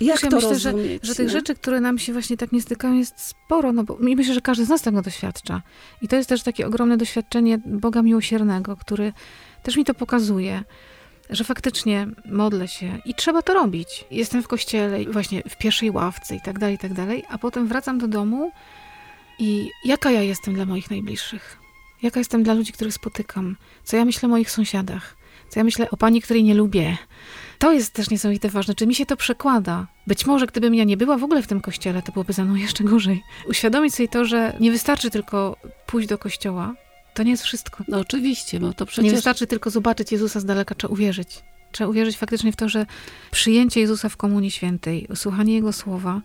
Jak 0.00 0.22
ja 0.22 0.30
to 0.30 0.36
myślę, 0.36 0.50
rozumieć, 0.50 1.02
że, 1.02 1.08
że 1.08 1.14
tych 1.14 1.26
nie? 1.26 1.32
rzeczy, 1.32 1.54
które 1.54 1.80
nam 1.80 1.98
się 1.98 2.12
właśnie 2.12 2.36
tak 2.36 2.52
nie 2.52 2.62
stykają, 2.62 2.94
jest 2.94 3.20
sporo. 3.20 3.72
No 3.72 3.84
bo 3.84 3.96
myślę, 4.00 4.34
że 4.34 4.40
każdy 4.40 4.64
z 4.64 4.68
nas 4.68 4.82
tego 4.82 5.02
doświadcza. 5.02 5.62
I 6.02 6.08
to 6.08 6.16
jest 6.16 6.28
też 6.28 6.42
takie 6.42 6.66
ogromne 6.66 6.96
doświadczenie 6.96 7.58
Boga 7.66 8.02
miłosiernego, 8.02 8.76
który 8.76 9.12
też 9.62 9.76
mi 9.76 9.84
to 9.84 9.94
pokazuje, 9.94 10.64
że 11.30 11.44
faktycznie 11.44 12.06
modlę 12.24 12.68
się 12.68 12.98
i 13.04 13.14
trzeba 13.14 13.42
to 13.42 13.54
robić. 13.54 14.04
Jestem 14.10 14.42
w 14.42 14.48
kościele, 14.48 15.04
właśnie 15.04 15.42
w 15.48 15.56
pierwszej 15.56 15.90
ławce 15.90 16.36
i 16.36 16.40
tak 16.40 16.58
dalej, 16.58 16.74
i 16.74 16.78
tak 16.78 16.94
dalej, 16.94 17.24
a 17.28 17.38
potem 17.38 17.66
wracam 17.68 17.98
do 17.98 18.08
domu 18.08 18.52
i 19.38 19.70
jaka 19.84 20.10
ja 20.10 20.22
jestem 20.22 20.54
dla 20.54 20.64
moich 20.64 20.90
najbliższych? 20.90 21.58
Jaka 22.02 22.20
jestem 22.20 22.42
dla 22.42 22.54
ludzi, 22.54 22.72
których 22.72 22.94
spotykam? 22.94 23.56
Co 23.84 23.96
ja 23.96 24.04
myślę 24.04 24.26
o 24.26 24.30
moich 24.30 24.50
sąsiadach? 24.50 25.16
Co 25.48 25.60
ja 25.60 25.64
myślę 25.64 25.90
o 25.90 25.96
pani, 25.96 26.22
której 26.22 26.44
nie 26.44 26.54
lubię? 26.54 26.96
To 27.58 27.72
jest 27.72 27.92
też 27.92 28.10
niesamowite 28.10 28.48
ważne, 28.48 28.74
czy 28.74 28.86
mi 28.86 28.94
się 28.94 29.06
to 29.06 29.16
przekłada. 29.16 29.86
Być 30.06 30.26
może 30.26 30.46
gdybym 30.46 30.74
ja 30.74 30.84
nie 30.84 30.96
była 30.96 31.18
w 31.18 31.24
ogóle 31.24 31.42
w 31.42 31.46
tym 31.46 31.60
kościele, 31.60 32.02
to 32.02 32.12
byłoby 32.12 32.32
ze 32.32 32.44
mną 32.44 32.54
jeszcze 32.66 32.84
gorzej. 32.84 33.22
Uświadomić 33.48 33.94
sobie 33.94 34.08
to, 34.08 34.24
że 34.24 34.56
nie 34.60 34.70
wystarczy 34.70 35.10
tylko 35.10 35.56
pójść 35.86 36.08
do 36.08 36.18
kościoła, 36.18 36.74
to 37.14 37.22
nie 37.22 37.30
jest 37.30 37.42
wszystko. 37.42 37.84
No 37.88 37.98
oczywiście, 37.98 38.60
bo 38.60 38.72
to 38.72 38.84
Nie 38.84 38.88
przecież... 38.88 39.12
wystarczy 39.12 39.46
tylko 39.46 39.70
zobaczyć 39.70 40.12
Jezusa 40.12 40.40
z 40.40 40.44
daleka, 40.44 40.74
trzeba 40.74 40.92
uwierzyć. 40.92 41.42
Trzeba 41.72 41.90
uwierzyć 41.90 42.16
faktycznie 42.16 42.52
w 42.52 42.56
to, 42.56 42.68
że 42.68 42.86
przyjęcie 43.30 43.80
Jezusa 43.80 44.08
w 44.08 44.16
Komunii 44.16 44.50
Świętej, 44.50 45.08
słuchanie 45.14 45.54
Jego 45.54 45.72
słowa, 45.72 46.20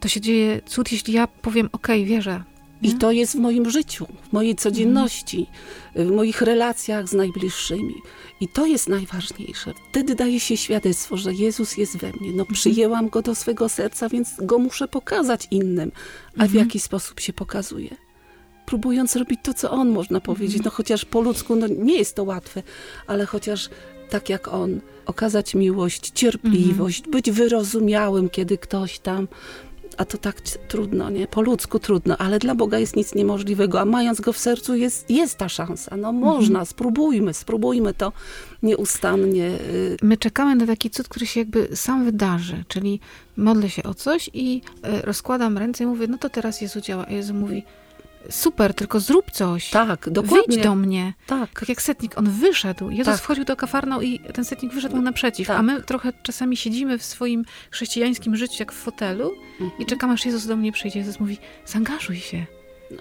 to 0.00 0.08
się 0.08 0.20
dzieje 0.20 0.60
cud, 0.66 0.92
jeśli 0.92 1.14
ja 1.14 1.26
powiem, 1.26 1.68
okej, 1.72 2.04
wierzę. 2.04 2.42
I 2.82 2.88
nie? 2.88 2.98
to 2.98 3.12
jest 3.12 3.32
w 3.36 3.38
moim 3.38 3.70
życiu, 3.70 4.06
w 4.28 4.32
mojej 4.32 4.56
codzienności, 4.56 5.46
w 5.94 6.10
moich 6.10 6.42
relacjach 6.42 7.08
z 7.08 7.12
najbliższymi. 7.12 7.94
I 8.40 8.48
to 8.48 8.66
jest 8.66 8.88
najważniejsze. 8.88 9.72
Wtedy 9.90 10.14
daje 10.14 10.40
się 10.40 10.56
świadectwo, 10.56 11.16
że 11.16 11.34
Jezus 11.34 11.76
jest 11.76 11.96
we 11.96 12.12
mnie. 12.12 12.32
No 12.34 12.44
przyjęłam 12.52 13.08
Go 13.08 13.22
do 13.22 13.34
swego 13.34 13.68
serca, 13.68 14.08
więc 14.08 14.28
Go 14.42 14.58
muszę 14.58 14.88
pokazać 14.88 15.48
innym. 15.50 15.92
A 16.34 16.38
w 16.38 16.42
Mhm. 16.42 16.58
jaki 16.58 16.80
sposób 16.80 17.20
się 17.20 17.32
pokazuje? 17.32 17.90
Próbując 18.70 19.16
robić 19.16 19.40
to, 19.42 19.54
co 19.54 19.70
On, 19.70 19.88
można 19.88 20.20
powiedzieć. 20.20 20.62
No 20.64 20.70
chociaż 20.70 21.04
po 21.04 21.20
ludzku 21.20 21.56
no, 21.56 21.66
nie 21.66 21.98
jest 21.98 22.16
to 22.16 22.24
łatwe, 22.24 22.62
ale 23.06 23.26
chociaż 23.26 23.68
tak 24.10 24.28
jak 24.28 24.48
On, 24.48 24.80
okazać 25.06 25.54
miłość, 25.54 26.10
cierpliwość, 26.10 27.08
być 27.08 27.30
wyrozumiałym, 27.30 28.28
kiedy 28.28 28.58
ktoś 28.58 28.98
tam 28.98 29.28
a 29.96 30.04
to 30.04 30.18
tak 30.18 30.40
trudno, 30.40 31.10
nie? 31.10 31.26
Po 31.26 31.42
ludzku 31.42 31.78
trudno, 31.78 32.18
ale 32.18 32.38
dla 32.38 32.54
Boga 32.54 32.78
jest 32.78 32.96
nic 32.96 33.14
niemożliwego, 33.14 33.80
a 33.80 33.84
mając 33.84 34.20
Go 34.20 34.32
w 34.32 34.38
sercu 34.38 34.74
jest, 34.74 35.10
jest 35.10 35.38
ta 35.38 35.48
szansa. 35.48 35.96
No 35.96 36.12
można, 36.12 36.64
spróbujmy, 36.64 37.34
spróbujmy 37.34 37.94
to 37.94 38.12
nieustannie. 38.62 39.46
y, 39.46 39.96
My 40.02 40.16
czekamy 40.16 40.56
na 40.56 40.66
taki 40.66 40.90
cud, 40.90 41.08
który 41.08 41.26
się 41.26 41.40
jakby 41.40 41.68
sam 41.76 42.04
wydarzy, 42.04 42.64
czyli 42.68 43.00
modlę 43.36 43.70
się 43.70 43.82
o 43.82 43.94
coś 43.94 44.30
i 44.34 44.62
e, 44.82 45.02
rozkładam 45.02 45.58
ręce 45.58 45.84
i 45.84 45.86
mówię, 45.86 46.06
no 46.06 46.18
to 46.18 46.30
teraz 46.30 46.60
Jezu 46.60 46.80
działa. 46.80 47.06
A 47.06 47.12
Jezu 47.12 47.34
mówi, 47.34 47.62
super, 48.30 48.74
tylko 48.74 49.00
zrób 49.00 49.30
coś. 49.30 49.70
Tak, 49.70 50.10
dokładnie. 50.10 50.44
Wyjdź 50.48 50.62
do 50.62 50.74
mnie. 50.74 51.14
Tak, 51.26 51.60
Tak 51.60 51.68
jak 51.68 51.82
setnik, 51.82 52.18
on 52.18 52.30
wyszedł. 52.30 52.90
Jezus 52.90 53.14
Tak. 53.14 53.22
wchodził 53.22 53.44
do 53.44 53.56
kafarną 53.56 54.00
i 54.00 54.20
ten 54.34 54.44
setnik 54.44 54.72
wyszedł 54.72 54.96
mu 54.96 55.02
naprzeciw. 55.02 55.48
Tak. 55.48 55.58
A 55.58 55.62
my 55.62 55.82
trochę 55.82 56.12
czasami 56.22 56.56
siedzimy 56.56 56.98
w 56.98 57.04
swoim 57.04 57.44
chrześcijańskim 57.70 58.36
życiu 58.36 58.54
jak 58.58 58.72
w 58.72 58.76
fotelu 58.76 59.32
i 59.78 59.86
czekamy, 59.86 60.12
aż 60.12 60.26
Jezus 60.26 60.46
do 60.46 60.56
mnie 60.56 60.72
przyjdzie. 60.72 60.98
Jezus 60.98 61.20
mówi, 61.20 61.38
zaangażuj 61.66 62.16
się, 62.16 62.46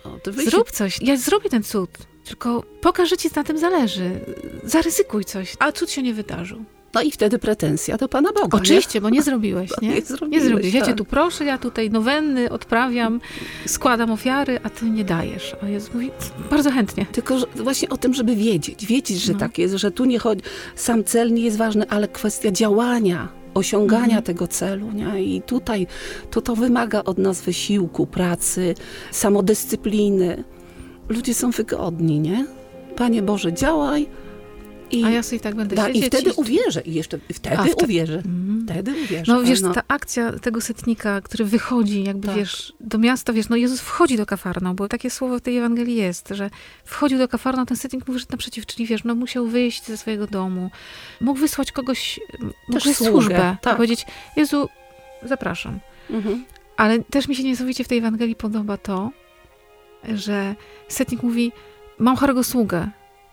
no, 0.05 0.19
zrób 0.45 0.71
coś. 0.71 1.01
Ja 1.01 1.17
zrobię 1.17 1.49
ten 1.49 1.63
cud. 1.63 1.89
Tylko 2.25 2.63
pokaż, 2.81 3.09
że 3.09 3.17
ci 3.17 3.29
na 3.35 3.43
tym 3.43 3.57
zależy. 3.57 4.19
Zaryzykuj 4.63 5.25
coś. 5.25 5.53
A 5.59 5.71
cud 5.71 5.91
się 5.91 6.03
nie 6.03 6.13
wydarzył. 6.13 6.65
No 6.93 7.01
i 7.01 7.11
wtedy 7.11 7.39
pretensja 7.39 7.97
do 7.97 8.07
Pana 8.09 8.29
Boga. 8.33 8.57
Oczywiście, 8.57 9.01
bo 9.01 9.09
nie 9.09 9.21
zrobiłeś, 9.23 9.69
nie? 9.81 9.89
Nie 9.89 10.01
zrobiłeś, 10.01 10.43
zrobiłeś. 10.43 10.73
Ja 10.73 10.81
cię 10.81 10.87
tak. 10.87 10.97
tu 10.97 11.05
proszę, 11.05 11.45
ja 11.45 11.57
tutaj 11.57 11.89
nowenny 11.89 12.49
odprawiam, 12.49 13.21
składam 13.65 14.11
ofiary, 14.11 14.59
a 14.63 14.69
ty 14.69 14.85
nie 14.89 15.03
dajesz. 15.03 15.55
A 15.63 15.67
Jezus 15.67 15.93
mówi, 15.93 16.11
bardzo 16.51 16.71
chętnie. 16.71 17.05
Tylko 17.11 17.37
właśnie 17.55 17.89
o 17.89 17.97
tym, 17.97 18.13
żeby 18.13 18.35
wiedzieć, 18.35 18.85
wiedzieć, 18.85 19.17
że 19.21 19.33
No. 19.33 19.39
tak 19.39 19.57
jest, 19.57 19.75
że 19.75 19.91
tu 19.91 20.05
nie 20.05 20.19
chodzi, 20.19 20.41
sam 20.75 21.03
cel 21.03 21.33
nie 21.33 21.41
jest 21.43 21.57
ważny, 21.57 21.89
ale 21.89 22.07
kwestia 22.07 22.51
działania, 22.51 23.27
osiągania 23.53 24.03
Mhm. 24.05 24.23
tego 24.23 24.47
celu. 24.47 24.91
Nie? 24.91 25.23
I 25.23 25.41
tutaj 25.41 25.87
to, 26.31 26.41
to 26.41 26.55
wymaga 26.55 27.03
od 27.03 27.17
nas 27.17 27.41
wysiłku, 27.41 28.07
pracy, 28.07 28.75
samodyscypliny. 29.11 30.43
Ludzie 31.09 31.33
są 31.33 31.51
wygodni, 31.51 32.19
nie? 32.19 32.45
Panie 32.95 33.21
Boże, 33.21 33.53
działaj 33.53 34.07
i, 34.91 35.03
A 35.05 35.09
ja 35.09 35.23
sobie 35.23 35.39
tak 35.39 35.55
będę 35.55 35.75
da, 35.75 35.89
i 35.89 35.93
siedzieć. 35.93 36.07
wtedy 36.07 36.33
uwierzę. 36.33 36.81
I 36.81 36.93
jeszcze 36.93 37.19
wtedy 37.33 37.57
A, 37.57 37.63
wte- 37.63 37.83
uwierzę. 37.83 38.15
Mhm. 38.15 38.65
Wtedy 38.67 38.91
uwierzę. 39.03 39.33
No 39.33 39.43
wiesz, 39.43 39.61
no. 39.61 39.73
ta 39.73 39.81
akcja 39.87 40.31
tego 40.39 40.61
setnika, 40.61 41.21
który 41.21 41.45
wychodzi 41.45 42.03
jakby, 42.03 42.27
Tak. 42.27 42.37
wiesz, 42.37 42.73
do 42.79 42.97
miasta, 42.97 43.33
wiesz, 43.33 43.49
no 43.49 43.55
Jezus 43.55 43.81
wchodzi 43.81 44.17
do 44.17 44.25
Kafarną, 44.25 44.75
bo 44.75 44.87
takie 44.87 45.09
słowo 45.09 45.37
w 45.37 45.41
tej 45.41 45.57
Ewangelii 45.57 45.95
jest, 45.95 46.27
że 46.31 46.49
wchodził 46.85 47.17
do 47.17 47.27
Kafarną, 47.27 47.65
ten 47.65 47.77
setnik 47.77 48.01
mógł 48.01 48.13
wyszedł 48.13 48.31
naprzeciw, 48.31 48.65
czyli 48.65 48.85
wiesz, 48.85 49.03
no 49.03 49.15
musiał 49.15 49.47
wyjść 49.47 49.85
ze 49.85 49.97
swojego 49.97 50.27
domu, 50.27 50.69
mógł 51.21 51.39
wysłać 51.39 51.71
kogoś, 51.71 52.19
mógł 52.67 52.83
Też 52.83 52.95
służbę, 52.97 53.57
tak. 53.61 53.73
i 53.73 53.77
powiedzieć, 53.77 54.05
Jezu, 54.35 54.69
zapraszam. 55.23 55.79
Mhm. 56.09 56.45
Ale 56.77 56.99
też 57.03 57.27
mi 57.27 57.35
się 57.35 57.43
niesamowicie 57.43 57.83
w 57.83 57.87
tej 57.87 57.97
Ewangelii 57.97 58.35
podoba 58.35 58.77
to, 58.77 59.11
że 60.13 60.55
setnik 60.87 61.23
mówi, 61.23 61.51
mam 61.99 62.15
chorego 62.15 62.43
sługę, 62.43 62.89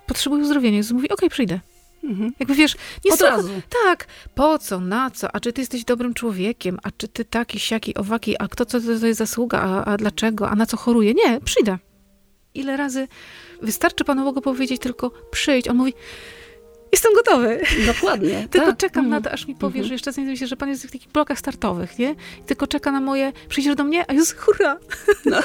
potrzebuję 0.07 0.43
uzdrowienia. 0.43 0.77
Jezus 0.77 0.93
mówi, 0.93 1.09
okej, 1.09 1.31
przyjdę. 1.31 1.61
Mhm. 2.05 2.33
Jakby 2.39 2.55
wiesz, 2.55 2.77
nie 3.05 3.13
Od 3.13 3.21
razu. 3.21 3.49
tak, 3.85 4.07
po 4.35 4.59
co, 4.59 4.81
na 4.81 5.11
co, 5.11 5.35
a 5.35 5.41
czy 5.41 5.53
ty 5.53 5.61
jesteś 5.61 5.85
dobrym 5.85 6.15
człowiekiem, 6.15 6.79
a 6.83 6.91
czy 6.91 7.09
ty 7.09 7.25
taki, 7.25 7.61
siaki, 7.61 7.95
owaki, 7.95 8.37
a 8.39 8.49
kto, 8.49 8.67
co 8.67 8.81
to, 8.81 8.87
to 9.01 9.07
jest 9.07 9.19
zasługa, 9.19 9.61
a, 9.61 9.85
a 9.85 9.97
dlaczego, 9.97 10.49
a 10.51 10.55
na 10.57 10.67
co 10.67 10.77
choruje? 10.77 11.15
Nie, 11.15 11.41
przyjdę. 11.41 11.79
Ile 12.55 12.77
razy 12.77 13.09
wystarczy 13.63 14.05
Panu 14.05 14.25
Bogu 14.25 14.41
powiedzieć 14.41 14.81
tylko 14.81 15.11
przyjdź. 15.31 15.69
On 15.69 15.77
mówi, 15.77 15.95
jestem 16.93 17.13
gotowy. 17.15 17.61
Dokładnie. 17.87 18.47
Tylko 18.51 18.67
tak. 18.67 18.77
czekam 18.77 19.09
na 19.09 19.17
Mhm. 19.17 19.23
to, 19.23 19.31
aż 19.31 19.47
mi 19.49 19.55
powie, 19.55 19.67
Mhm. 19.81 19.85
że 19.89 19.95
jeszcze 19.95 20.11
czasem 20.11 20.25
myślę, 20.25 20.47
że 20.47 20.57
Pan 20.57 20.69
jest 20.69 20.87
w 20.87 20.93
takich 20.93 21.09
blokach 21.13 21.39
startowych, 21.39 21.99
nie? 21.99 22.11
I 22.11 22.43
tylko 22.47 22.67
czeka 22.67 22.93
na 22.93 23.01
moje, 23.01 23.33
przyjdziesz 23.49 23.75
do 23.77 23.85
mnie, 23.85 24.05
a 24.11 24.13
Jezus, 24.13 24.33
hurra! 24.33 24.79
No. 25.25 25.41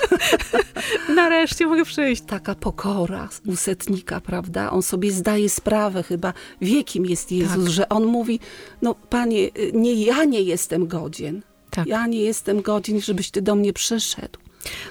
Nareszcie 1.16 1.68
mogę 1.68 1.86
przyjść. 1.86 2.22
taka 2.28 2.56
pokora 2.56 3.30
u 3.46 3.56
setnika, 3.56 4.22
prawda? 4.22 4.72
On 4.72 4.82
sobie 4.84 5.12
zdaje 5.12 5.50
sprawę 5.50 6.04
chyba, 6.04 6.34
wie 6.62 6.84
kim 6.84 7.06
jest 7.06 7.32
Jezus, 7.32 7.64
Tak. 7.64 7.74
że 7.74 7.90
on 7.90 8.06
mówi, 8.06 8.40
no 8.82 8.96
panie, 8.96 9.50
nie, 9.74 9.94
ja 9.94 10.24
nie 10.24 10.42
jestem 10.42 10.88
godzien. 10.88 11.42
Tak. 11.70 11.88
Ja 11.88 12.08
nie 12.08 12.22
jestem 12.22 12.62
godzien, 12.62 13.02
żebyś 13.02 13.32
ty 13.32 13.42
do 13.42 13.56
mnie 13.56 13.74
przyszedł. 13.74 14.40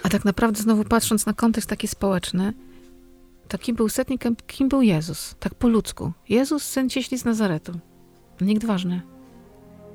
A 0.03 0.09
tak 0.09 0.25
naprawdę 0.25 0.63
znowu 0.63 0.85
patrząc 0.85 1.27
na 1.27 1.33
kontekst 1.33 1.71
taki 1.71 1.89
społeczny, 1.89 2.53
to 3.51 3.59
kim 3.59 3.77
był 3.77 3.89
setnik, 3.89 4.25
kim 4.47 4.69
był 4.69 4.83
Jezus? 4.83 5.35
Tak 5.41 5.55
po 5.55 5.69
ludzku. 5.69 6.13
Jezus, 6.29 6.63
syn 6.63 6.89
cieśli 6.89 7.19
z 7.19 7.25
Nazaretu. 7.25 7.73
Nikt 8.41 8.65
ważny. 8.65 9.01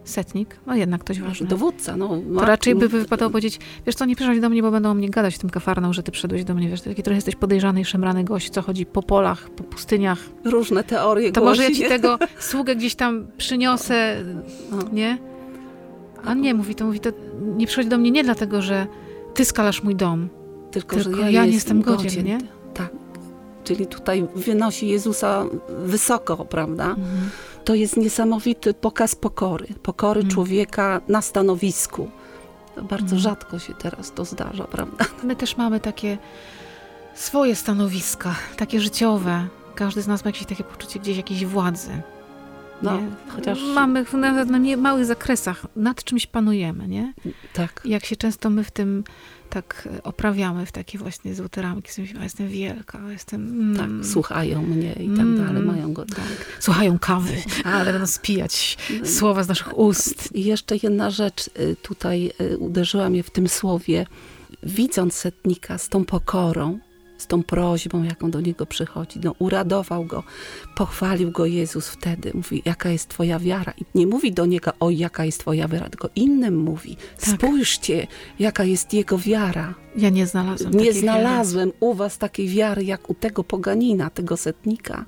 Setnik? 0.03 0.59
No 0.67 0.75
jednak 0.75 1.01
ktoś 1.01 1.21
ważny. 1.21 1.47
Dowódca, 1.47 1.97
no. 1.97 2.09
To 2.39 2.45
raczej 2.45 2.75
by 2.75 2.89
wypadało 2.89 3.31
powiedzieć, 3.31 3.59
wiesz 3.85 3.95
co, 3.95 4.05
nie 4.05 4.15
przychodź 4.15 4.39
do 4.39 4.49
mnie, 4.49 4.61
bo 4.61 4.71
będą 4.71 4.91
o 4.91 4.93
mnie 4.93 5.09
gadać 5.09 5.35
w 5.35 5.39
tym 5.39 5.49
kafarną, 5.49 5.93
że 5.93 6.03
ty 6.03 6.11
przyszedłeś 6.11 6.43
do 6.43 6.53
mnie, 6.55 6.69
wiesz, 6.69 6.81
taki 6.81 7.03
trochę 7.03 7.15
jesteś 7.15 7.35
podejrzany 7.35 7.81
i 7.81 7.85
szemrany 7.85 8.23
gość, 8.23 8.49
co 8.49 8.61
chodzi 8.61 8.85
po 8.85 9.03
polach, 9.03 9.49
po 9.49 9.63
pustyniach. 9.63 10.19
Różne 10.43 10.83
teorie 10.83 11.31
To 11.31 11.41
głosi, 11.41 11.59
może 11.59 11.63
ja 11.71 11.75
ci 11.75 11.87
tego 11.89 12.19
sługę 12.39 12.75
gdzieś 12.75 12.95
tam 12.95 13.27
przyniosę, 13.37 14.23
No. 14.71 14.77
nie? 14.93 15.17
A 16.25 16.33
nie, 16.33 16.53
mówi 16.53 16.75
to, 16.75 16.85
mówi 16.85 16.99
to, 16.99 17.09
nie 17.57 17.67
przychodź 17.67 17.87
do 17.87 17.97
mnie 17.97 18.11
nie 18.11 18.23
dlatego, 18.23 18.61
że 18.61 18.87
ty 19.33 19.45
skalasz 19.45 19.83
mój 19.83 19.95
dom, 19.95 20.29
Tylko, 20.71 20.95
tylko 20.95 21.21
że 21.21 21.31
ja 21.31 21.45
nie 21.45 21.51
jestem 21.51 21.81
godzien, 21.81 22.25
nie? 22.25 22.37
Tak. 22.73 23.04
Czyli 23.65 23.87
tutaj 23.87 24.27
wynosi 24.35 24.87
Jezusa 24.87 25.45
wysoko, 25.85 26.45
prawda? 26.45 26.95
To 27.65 27.73
jest 27.75 27.97
niesamowity 27.97 28.73
pokaz 28.73 29.15
pokory. 29.15 29.67
Pokory 29.83 30.19
Mhm. 30.19 30.33
człowieka 30.33 31.01
na 31.07 31.21
stanowisku. 31.21 32.09
Bardzo 32.75 33.03
Mhm. 33.15 33.21
rzadko 33.21 33.59
się 33.59 33.73
teraz 33.73 34.11
to 34.11 34.25
zdarza, 34.25 34.63
prawda? 34.63 35.05
My 35.23 35.35
też 35.35 35.57
mamy 35.57 35.79
takie 35.79 36.17
swoje 37.15 37.55
stanowiska, 37.55 38.35
takie 38.57 38.79
życiowe. 38.79 39.47
Każdy 39.75 40.01
z 40.01 40.07
nas 40.07 40.25
ma 40.25 40.29
jakieś 40.29 40.45
takie 40.45 40.63
poczucie 40.63 40.99
gdzieś 40.99 41.17
jakiejś 41.17 41.45
władzy. 41.45 42.01
No, 42.81 43.01
nie? 43.01 43.07
chociaż 43.27 43.59
Mamy 43.73 44.05
w- 44.05 44.13
nawet 44.13 44.49
na 44.49 44.57
nie- 44.57 44.77
małych 44.77 45.05
zakresach, 45.05 45.65
nad 45.75 46.03
czymś 46.03 46.27
panujemy, 46.27 46.87
nie? 46.87 47.13
tak. 47.53 47.81
Jak 47.85 48.05
się 48.05 48.15
często 48.15 48.49
my 48.49 48.63
w 48.63 48.71
tym 48.71 49.03
tak 49.49 49.87
e, 49.97 50.03
oprawiamy 50.03 50.65
w 50.65 50.71
takie 50.71 50.97
właśnie 50.97 51.35
złote 51.35 51.61
ramki, 51.61 51.91
sobie 51.91 52.01
myślimy, 52.03 52.21
"A 52.21 52.23
jestem 52.23 52.47
wielka, 52.47 52.99
jestem... 53.11 53.47
Mm, 53.47 53.77
Tak, 54.01 54.05
słuchają 54.11 54.61
mnie 54.61 54.91
i 54.93 55.09
tak 55.09 55.19
Mm. 55.19 55.45
dalej, 55.45 55.63
mają 55.63 55.93
go. 55.93 56.05
tak. 56.05 56.57
Słuchają 56.59 56.99
kawy, 56.99 57.33
ale 57.63 57.91
będą 57.91 58.07
spijać 58.07 58.77
słowa 59.03 59.43
z 59.43 59.47
naszych 59.47 59.77
ust. 59.77 60.35
I 60.35 60.43
jeszcze 60.45 60.75
jedna 60.83 61.09
rzecz 61.09 61.47
y, 61.59 61.75
tutaj 61.81 62.31
y, 62.41 62.57
uderzyła 62.57 63.09
mnie 63.09 63.23
w 63.23 63.29
tym 63.29 63.47
słowie. 63.47 64.05
Widząc 64.63 65.13
setnika 65.13 65.77
z 65.77 65.89
tą 65.89 66.05
pokorą, 66.05 66.79
z 67.17 67.27
tą 67.27 67.43
prośbą, 67.43 68.03
jaką 68.03 68.31
do 68.31 68.41
niego 68.41 68.65
przychodzi. 68.65 69.19
No, 69.23 69.35
uradował 69.39 70.05
go, 70.05 70.23
pochwalił 70.75 71.31
go 71.31 71.45
Jezus 71.45 71.87
wtedy. 71.87 72.31
Mówi, 72.33 72.61
jaka 72.65 72.89
jest 72.89 73.09
twoja 73.09 73.39
wiara. 73.39 73.73
I 73.77 73.97
nie 73.99 74.07
mówi 74.07 74.31
do 74.31 74.45
niego, 74.45 74.71
oj, 74.79 74.97
jaka 74.97 75.25
jest 75.25 75.39
twoja 75.39 75.67
wiara, 75.67 75.89
tylko 75.89 76.09
innym 76.15 76.57
mówi, 76.57 76.95
tak. 76.95 77.29
spójrzcie, 77.35 78.07
jaka 78.39 78.63
jest 78.63 78.93
jego 78.93 79.17
wiara. 79.17 79.73
Ja 79.97 80.09
nie 80.09 80.27
znalazłem 80.27 80.73
Nie 80.73 80.93
znalazłem 80.93 81.69
wiary. 81.69 81.77
u 81.79 81.93
was 81.93 82.17
takiej 82.17 82.47
wiary, 82.47 82.83
jak 82.83 83.09
u 83.09 83.13
tego 83.13 83.43
poganina, 83.43 84.09
tego 84.09 84.37
setnika. 84.37 85.05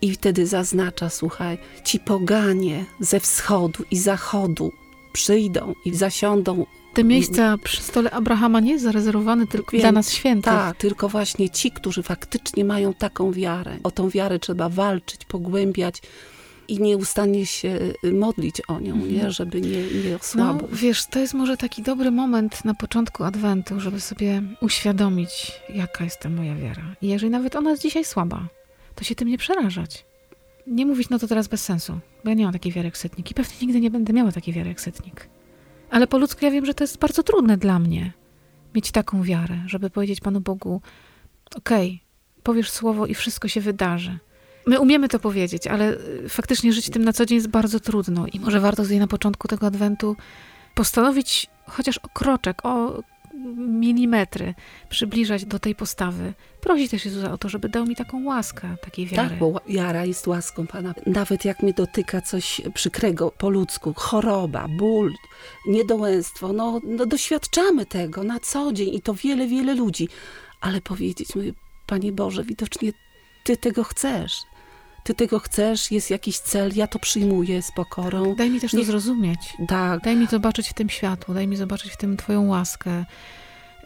I 0.00 0.12
wtedy 0.12 0.46
zaznacza, 0.46 1.10
słuchaj, 1.10 1.58
ci 1.84 2.00
poganie 2.00 2.84
ze 3.00 3.20
wschodu 3.20 3.84
i 3.90 3.98
zachodu 3.98 4.72
przyjdą 5.12 5.74
i 5.84 5.94
zasiądą 5.94 6.66
te 6.94 7.04
miejsca 7.04 7.58
przy 7.64 7.82
stole 7.82 8.10
Abrahama 8.10 8.60
nie 8.60 8.72
jest 8.72 8.84
zarezerwowane 8.84 9.46
tylko 9.46 9.70
Wiem, 9.72 9.80
dla 9.80 9.92
nas 9.92 10.12
świętych. 10.12 10.52
Tak, 10.52 10.76
tylko 10.76 11.08
właśnie 11.08 11.50
ci, 11.50 11.70
którzy 11.70 12.02
faktycznie 12.02 12.64
mają 12.64 12.94
taką 12.94 13.32
wiarę. 13.32 13.76
O 13.82 13.90
tą 13.90 14.10
wiarę 14.10 14.38
trzeba 14.38 14.68
walczyć, 14.68 15.24
pogłębiać 15.24 16.02
i 16.68 16.80
nieustannie 16.80 17.46
się 17.46 17.78
y, 18.04 18.12
modlić 18.12 18.62
o 18.68 18.80
nią, 18.80 18.96
nie? 18.96 19.14
Mhm. 19.14 19.32
żeby 19.32 19.60
nie, 19.60 19.82
nie 20.04 20.16
osłabł. 20.16 20.68
No, 20.70 20.76
wiesz, 20.76 21.06
to 21.06 21.18
jest 21.18 21.34
może 21.34 21.56
taki 21.56 21.82
dobry 21.82 22.10
moment 22.10 22.64
na 22.64 22.74
początku 22.74 23.24
Adwentu, 23.24 23.80
żeby 23.80 24.00
sobie 24.00 24.42
uświadomić, 24.60 25.52
jaka 25.74 26.04
jest 26.04 26.20
ta 26.20 26.28
moja 26.28 26.54
wiara. 26.54 26.82
I 27.02 27.08
jeżeli 27.08 27.30
nawet 27.30 27.56
ona 27.56 27.70
jest 27.70 27.82
dzisiaj 27.82 28.04
słaba, 28.04 28.48
to 28.94 29.04
się 29.04 29.14
tym 29.14 29.28
nie 29.28 29.38
przerażać. 29.38 30.04
Nie 30.66 30.86
mówić, 30.86 31.08
no 31.08 31.18
to 31.18 31.28
teraz 31.28 31.48
bez 31.48 31.64
sensu, 31.64 31.98
bo 32.24 32.30
ja 32.30 32.34
nie 32.36 32.44
mam 32.44 32.52
takiej 32.52 32.72
wiary 32.72 32.86
jak 32.86 32.98
setnik 32.98 33.30
i 33.30 33.34
pewnie 33.34 33.54
nigdy 33.62 33.80
nie 33.80 33.90
będę 33.90 34.12
miała 34.12 34.32
takiej 34.32 34.54
wiary 34.54 34.68
jak 34.68 34.80
setnik. 34.80 35.28
Ale 35.90 36.06
po 36.06 36.18
ludzku 36.18 36.44
ja 36.44 36.50
wiem, 36.50 36.66
że 36.66 36.74
to 36.74 36.84
jest 36.84 36.98
bardzo 36.98 37.22
trudne 37.22 37.56
dla 37.56 37.78
mnie 37.78 38.12
mieć 38.74 38.90
taką 38.90 39.22
wiarę, 39.22 39.58
żeby 39.66 39.90
powiedzieć 39.90 40.20
Panu 40.20 40.40
Bogu: 40.40 40.80
Okej, 41.56 41.88
okay, 41.88 42.42
powiesz 42.42 42.70
słowo 42.70 43.06
i 43.06 43.14
wszystko 43.14 43.48
się 43.48 43.60
wydarzy. 43.60 44.18
My 44.66 44.80
umiemy 44.80 45.08
to 45.08 45.18
powiedzieć, 45.18 45.66
ale 45.66 45.92
y, 46.24 46.28
faktycznie 46.28 46.72
żyć 46.72 46.90
tym 46.90 47.04
na 47.04 47.12
co 47.12 47.26
dzień 47.26 47.36
jest 47.36 47.48
bardzo 47.48 47.80
trudno. 47.80 48.26
I 48.26 48.40
może 48.40 48.60
warto 48.60 48.82
tutaj 48.82 48.98
na 48.98 49.06
początku 49.06 49.48
tego 49.48 49.66
adwentu 49.66 50.16
postanowić 50.74 51.46
chociaż 51.66 51.98
o 51.98 52.08
kroczek, 52.08 52.66
o 52.66 53.02
milimetry 53.56 54.54
przybliżać 54.88 55.44
do 55.44 55.58
tej 55.58 55.74
postawy. 55.74 56.34
Prosić 56.60 56.90
też 56.90 57.04
Jezusa 57.04 57.32
o 57.32 57.38
to, 57.38 57.48
żeby 57.48 57.68
dał 57.68 57.86
mi 57.86 57.96
taką 57.96 58.24
łaskę, 58.24 58.76
takiej 58.82 59.06
wiary. 59.06 59.28
Tak, 59.28 59.38
bo 59.38 59.60
wiara 59.68 60.04
jest 60.04 60.26
łaską 60.26 60.66
Pana. 60.66 60.94
Nawet 61.06 61.44
jak 61.44 61.62
mnie 61.62 61.72
dotyka 61.72 62.20
coś 62.20 62.60
przykrego 62.74 63.30
po 63.30 63.50
ludzku, 63.50 63.94
choroba, 63.96 64.68
ból, 64.68 65.12
niedołęstwo, 65.66 66.52
no, 66.52 66.80
no 66.84 67.06
doświadczamy 67.06 67.86
tego 67.86 68.24
na 68.24 68.40
co 68.40 68.72
dzień 68.72 68.94
i 68.94 69.02
to 69.02 69.14
wiele, 69.14 69.46
wiele 69.46 69.74
ludzi. 69.74 70.08
Ale 70.60 70.80
powiedzieć, 70.80 71.34
mówię, 71.34 71.52
Panie 71.86 72.12
Boże, 72.12 72.44
widocznie 72.44 72.92
Ty 73.44 73.56
tego 73.56 73.84
chcesz. 73.84 74.42
Ty 75.04 75.14
tego 75.14 75.38
chcesz, 75.38 75.90
jest 75.90 76.10
jakiś 76.10 76.38
cel, 76.38 76.72
ja 76.74 76.86
to 76.86 76.98
przyjmuję 76.98 77.62
z 77.62 77.72
pokorą. 77.72 78.34
Daj 78.34 78.50
mi 78.50 78.60
też 78.60 78.72
to 78.72 78.84
zrozumieć. 78.84 79.40
Tak. 79.68 80.00
Daj 80.00 80.16
mi 80.16 80.26
zobaczyć 80.26 80.68
w 80.68 80.74
tym 80.74 80.88
światło, 80.88 81.34
daj 81.34 81.46
mi 81.46 81.56
zobaczyć 81.56 81.92
w 81.92 81.96
tym 81.96 82.16
Twoją 82.16 82.46
łaskę. 82.46 83.04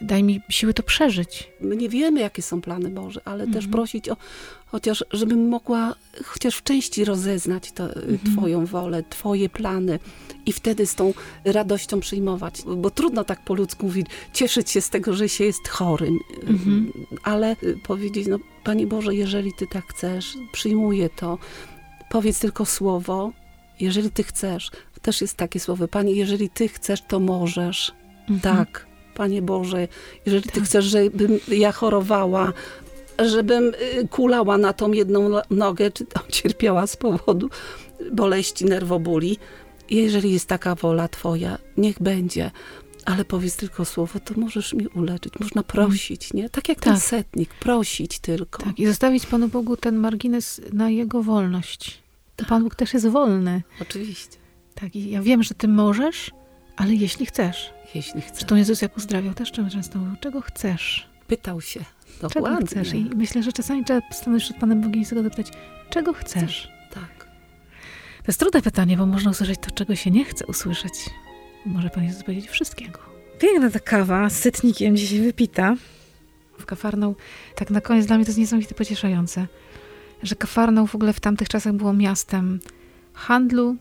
Daj 0.03 0.23
mi 0.23 0.41
siły 0.49 0.75
to 0.75 0.83
przeżyć. 0.83 1.51
My 1.61 1.77
nie 1.77 1.89
wiemy, 1.89 2.21
jakie 2.21 2.43
są 2.43 2.61
plany 2.61 2.91
Boże, 2.91 3.21
ale 3.25 3.45
mhm. 3.45 3.53
też 3.53 3.73
prosić 3.73 4.09
o, 4.09 4.17
chociaż, 4.67 5.05
żebym 5.13 5.49
mogła 5.49 5.95
chociaż 6.25 6.57
w 6.57 6.63
części 6.63 7.05
rozeznać 7.05 7.73
to, 7.73 7.85
mhm. 7.85 8.19
Twoją 8.19 8.67
wolę, 8.67 9.03
Twoje 9.11 9.49
plany 9.49 9.99
i 10.47 10.53
wtedy 10.53 10.87
z 10.87 10.95
tą 10.95 11.15
radością 11.45 12.01
przyjmować. 12.01 12.63
Bo 12.77 12.91
trudno 12.91 13.25
tak 13.25 13.45
po 13.45 13.55
ludzku 13.55 13.87
mówić, 13.87 14.07
cieszyć 14.33 14.71
się 14.71 14.81
z 14.81 14.91
tego, 14.91 15.13
że 15.13 15.29
się 15.29 15.45
jest 15.45 15.69
chorym, 15.69 16.19
mhm. 16.47 16.93
ale 17.23 17.57
powiedzieć, 17.87 18.27
no 18.27 18.39
Panie 18.65 18.87
Boże, 18.87 19.15
jeżeli 19.15 19.53
Ty 19.53 19.67
tak 19.67 19.85
chcesz, 19.87 20.35
przyjmuję 20.53 21.11
to, 21.11 21.39
powiedz 22.11 22.39
tylko 22.39 22.67
słowo, 22.67 23.33
jeżeli 23.81 24.11
Ty 24.11 24.23
chcesz. 24.23 24.71
Też 25.03 25.21
jest 25.21 25.37
takie 25.37 25.61
słowo, 25.61 25.89
Panie, 25.89 26.13
jeżeli 26.13 26.51
Ty 26.51 26.69
chcesz, 26.69 27.03
to 27.09 27.21
możesz. 27.21 27.93
Mhm. 28.29 28.41
Tak, 28.41 28.87
Panie 29.15 29.43
Boże, 29.43 29.89
jeżeli 30.27 30.51
Ty 30.51 30.61
chcesz, 30.61 30.85
żebym 30.85 31.39
ja 31.49 31.73
chorowała, 31.73 32.53
żebym 33.19 33.73
y, 33.99 34.09
kulała 34.09 34.59
na 34.59 34.73
tą 34.73 34.93
jedną 34.93 35.31
nogę, 35.51 35.91
czy 35.91 36.07
tam 36.07 36.23
cierpiała 36.29 36.87
z 36.87 36.97
powodu 36.97 37.51
boleści 38.13 38.65
nerwobuli, 38.65 39.39
jeżeli 39.91 40.33
jest 40.33 40.49
taka 40.49 40.75
wola 40.75 41.09
Twoja, 41.09 41.59
niech 41.77 42.03
będzie 42.03 42.51
ale 43.05 43.25
powiedz 43.25 43.57
tylko 43.57 43.85
słowo, 43.85 44.21
to 44.21 44.35
możesz 44.37 44.73
mi 44.75 44.87
uleczyć. 44.87 45.33
Można 45.41 45.63
prosić, 45.63 46.33
nie? 46.33 46.51
Tak 46.51 46.69
jak 46.69 46.81
tak. 46.81 46.85
ten 46.85 47.01
setnik, 47.01 47.55
prosić 47.55 48.19
tylko. 48.19 48.63
Tak, 48.63 48.79
i 48.79 48.87
zostawić 48.87 49.27
Panu 49.27 49.49
Bogu 49.49 49.77
ten 49.77 49.97
margines 49.97 50.61
na 50.73 50.91
Jego 50.91 51.23
wolność. 51.23 51.99
Tak. 52.37 52.49
Pan 52.49 52.63
Bóg 52.63 52.75
też 52.75 52.95
jest 52.95 53.09
wolny. 53.09 53.63
Oczywiście. 53.81 54.37
Tak, 54.75 54.97
i 54.97 55.11
ja 55.11 55.23
wiem, 55.23 55.43
że 55.43 55.55
Ty 55.55 55.69
możesz, 55.69 56.31
ale 56.77 56.95
jeśli 56.95 57.27
chcesz. 57.27 57.73
Jeśli 57.95 58.21
chcesz. 58.21 58.37
Zresztą 58.37 58.57
Jezus 58.57 58.83
jak 58.83 58.97
uzdrawiał 58.97 59.35
też 59.35 59.53
często 59.53 59.99
mówił, 59.99 60.17
czego 60.21 60.41
chcesz? 60.41 61.07
Pytał 61.27 61.61
się. 61.61 61.81
Dokładnie. 62.23 62.59
Czego 62.59 62.67
chcesz? 62.67 62.95
I 62.95 63.11
myślę, 63.17 63.43
że 63.43 63.53
czasami 63.53 63.85
trzeba 63.85 64.01
stanąć 64.13 64.45
przed 64.45 64.57
Panem 64.57 64.81
Bogiem 64.81 65.03
i 65.03 65.05
sobie 65.05 65.23
zapytać, 65.23 65.47
czego 65.91 66.13
chcesz? 66.13 66.73
Tak. 66.95 67.25
To 68.23 68.29
jest 68.29 68.41
trudne 68.41 68.63
pytanie, 68.63 68.97
bo 68.97 69.07
można 69.07 69.31
usłyszeć 69.31 69.59
to, 69.61 69.71
czego 69.71 69.97
się 69.97 70.11
nie 70.11 70.25
chce 70.25 70.47
usłyszeć. 70.47 70.93
Może 71.67 71.91
Pan 71.91 72.05
Jezus 72.05 72.23
powiedzieć 72.23 72.51
wszystkiego. 72.51 72.99
Piękna 73.39 73.71
ta 73.71 73.81
kawa 73.81 74.31
z 74.31 74.39
setnikiem 74.39 74.97
dzisiaj 74.97 75.21
wypita. 75.21 75.77
W 76.59 76.67
Kafarną, 76.67 77.15
tak 77.55 77.71
na 77.71 77.81
koniec 77.81 78.07
dla 78.07 78.17
mnie 78.17 78.25
to 78.25 78.29
jest 78.29 78.39
niesamowicie 78.39 78.75
pocieszające, 78.75 79.47
że 80.23 80.37
Kafarną 80.37 80.87
w 80.87 80.95
ogóle 80.95 81.13
w 81.13 81.21
tamtych 81.21 81.49
czasach 81.49 81.73
było 81.73 81.93
miastem 81.93 82.61
handlu, 83.13 83.77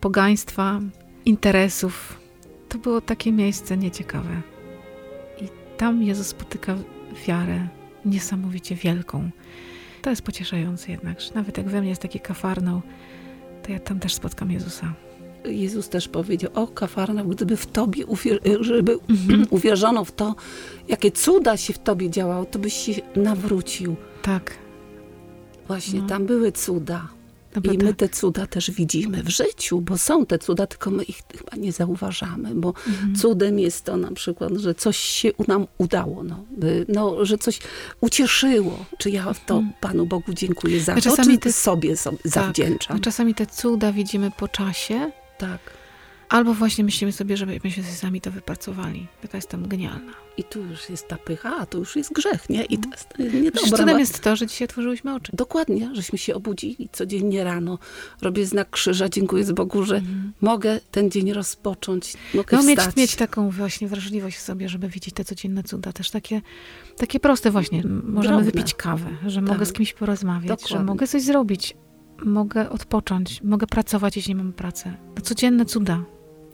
pogaństwa, 0.00 0.80
interesów. 1.24 2.21
To 2.72 2.78
było 2.78 3.00
takie 3.00 3.32
miejsce 3.32 3.76
nieciekawe. 3.76 4.42
I 5.40 5.48
tam 5.76 6.02
Jezus 6.02 6.26
spotyka 6.26 6.76
wiarę 7.26 7.68
niesamowicie 8.04 8.74
wielką. 8.74 9.30
To 10.02 10.10
jest 10.10 10.22
pocieszające 10.22 10.92
jednak, 10.92 11.20
że 11.20 11.34
nawet 11.34 11.58
jak 11.58 11.68
we 11.68 11.80
mnie 11.80 11.90
jest 11.90 12.02
taki 12.02 12.20
kafarną, 12.20 12.80
to 13.62 13.72
ja 13.72 13.78
tam 13.78 13.98
też 13.98 14.14
spotkam 14.14 14.50
Jezusa. 14.50 14.94
Jezus 15.44 15.88
też 15.88 16.08
powiedział, 16.08 16.50
o 16.54 16.66
Kafarnaum, 16.66 17.28
gdyby 17.28 17.56
w 17.56 17.66
Tobie, 17.66 18.04
żeby 18.60 18.98
mhm. 19.10 19.46
uwierzono 19.50 20.04
w 20.04 20.12
to, 20.12 20.34
jakie 20.88 21.10
cuda 21.10 21.56
się 21.56 21.72
w 21.72 21.78
Tobie 21.78 22.10
działało, 22.10 22.44
to 22.44 22.58
byś 22.58 22.74
się 22.74 22.92
nawrócił. 23.16 23.96
Tak. 24.22 24.58
Właśnie, 25.66 26.00
no. 26.00 26.08
tam 26.08 26.26
były 26.26 26.52
cuda. 26.52 27.08
I 27.64 27.78
my 27.78 27.88
tak. 27.88 27.96
te 27.96 28.08
cuda 28.08 28.46
też 28.46 28.70
widzimy 28.70 29.22
w 29.22 29.28
życiu, 29.28 29.80
bo 29.80 29.98
są 29.98 30.26
te 30.26 30.38
cuda, 30.38 30.66
tylko 30.66 30.90
my 30.90 31.02
ich 31.02 31.22
chyba 31.38 31.56
nie 31.56 31.72
zauważamy, 31.72 32.54
bo 32.54 32.68
mhm. 32.68 33.14
cudem 33.14 33.58
jest 33.58 33.84
to 33.84 33.96
na 33.96 34.12
przykład, 34.12 34.52
że 34.52 34.74
coś 34.74 34.96
się 34.96 35.30
nam 35.48 35.66
udało, 35.78 36.24
no, 36.24 36.44
no 36.88 37.24
że 37.24 37.38
coś 37.38 37.58
ucieszyło. 38.00 38.84
Czy 38.98 39.10
ja 39.10 39.34
to 39.46 39.54
mhm. 39.54 39.72
Panu 39.80 40.06
Bogu 40.06 40.32
dziękuję 40.32 40.80
za 40.80 40.94
to, 40.94 41.00
czy 41.00 41.38
te, 41.38 41.52
sobie, 41.52 41.96
sobie 41.96 42.18
tak. 42.18 42.32
zawdzięczam. 42.32 43.00
Czasami 43.00 43.34
te 43.34 43.46
cuda 43.46 43.92
widzimy 43.92 44.30
po 44.38 44.48
czasie, 44.48 45.12
tak. 45.38 45.81
Albo 46.32 46.54
właśnie 46.54 46.84
myślimy 46.84 47.12
sobie, 47.12 47.36
że 47.36 47.46
myśmy 47.46 47.82
sami 47.82 48.20
to 48.20 48.30
wypracowali. 48.30 49.06
Taka 49.22 49.38
jestem 49.38 49.68
genialna. 49.68 50.12
I 50.36 50.44
tu 50.44 50.62
już 50.62 50.90
jest 50.90 51.08
ta 51.08 51.16
pycha, 51.16 51.56
a 51.56 51.66
to 51.66 51.78
już 51.78 51.96
jest 51.96 52.12
grzech, 52.12 52.50
nie? 52.50 52.64
I 52.64 52.78
to 52.78 52.90
jest 52.90 53.08
niedobra. 53.42 53.78
Cudem 53.78 53.98
jest 53.98 54.20
to, 54.20 54.36
że 54.36 54.46
dzisiaj 54.46 54.64
otworzyłyśmy 54.64 55.14
oczy. 55.14 55.32
Dokładnie, 55.34 55.90
żeśmy 55.94 56.18
się 56.18 56.34
obudzili 56.34 56.88
codziennie 56.92 57.44
rano. 57.44 57.78
Robię 58.22 58.46
znak 58.46 58.70
krzyża, 58.70 59.08
dziękuję 59.08 59.44
z 59.44 59.52
Bogu, 59.52 59.84
że 59.84 59.96
mhm. 59.96 60.32
mogę 60.40 60.80
ten 60.90 61.10
dzień 61.10 61.32
rozpocząć, 61.32 62.14
mogę 62.34 62.56
no, 62.56 62.62
mieć, 62.62 62.80
mieć 62.96 63.16
taką 63.16 63.50
właśnie 63.50 63.88
wrażliwość 63.88 64.36
w 64.36 64.40
sobie, 64.40 64.68
żeby 64.68 64.88
widzieć 64.88 65.14
te 65.14 65.24
codzienne 65.24 65.62
cuda. 65.62 65.92
Też 65.92 66.10
takie, 66.10 66.40
takie 66.96 67.20
proste 67.20 67.50
właśnie. 67.50 67.82
Możemy 68.04 68.36
Drobne. 68.36 68.44
wypić 68.52 68.74
kawę, 68.74 69.10
że 69.26 69.40
tak. 69.40 69.48
mogę 69.48 69.66
z 69.66 69.72
kimś 69.72 69.92
porozmawiać, 69.92 70.48
Dokładnie. 70.48 70.78
że 70.78 70.84
mogę 70.84 71.06
coś 71.06 71.22
zrobić 71.22 71.76
mogę 72.24 72.70
odpocząć, 72.70 73.42
mogę 73.42 73.66
pracować, 73.66 74.16
jeśli 74.16 74.34
mam 74.34 74.52
pracę. 74.52 74.96
To 75.14 75.22
codzienne 75.22 75.64
cuda. 75.64 76.04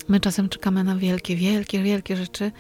My 0.09 0.21
czasem 0.21 0.49
czekamy 0.49 0.85
na 0.85 0.97
wielkie, 0.97 1.37
wielkie, 1.37 1.83
wielkie 1.83 2.17
rzeczy. 2.17 2.53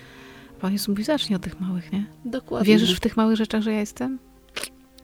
Pan 0.61 0.73
Jezus 0.73 0.89
mówi, 0.89 1.05
zacznij 1.05 1.37
od 1.37 1.43
tych 1.43 1.61
małych, 1.61 1.93
nie? 1.93 2.07
Dokładnie. 2.25 2.67
Wierzysz 2.67 2.97
w 2.97 3.01
tych 3.01 3.17
małych 3.17 3.37
rzeczach, 3.37 3.63
że 3.63 3.73
ja 3.73 3.81
jestem? 3.81 4.19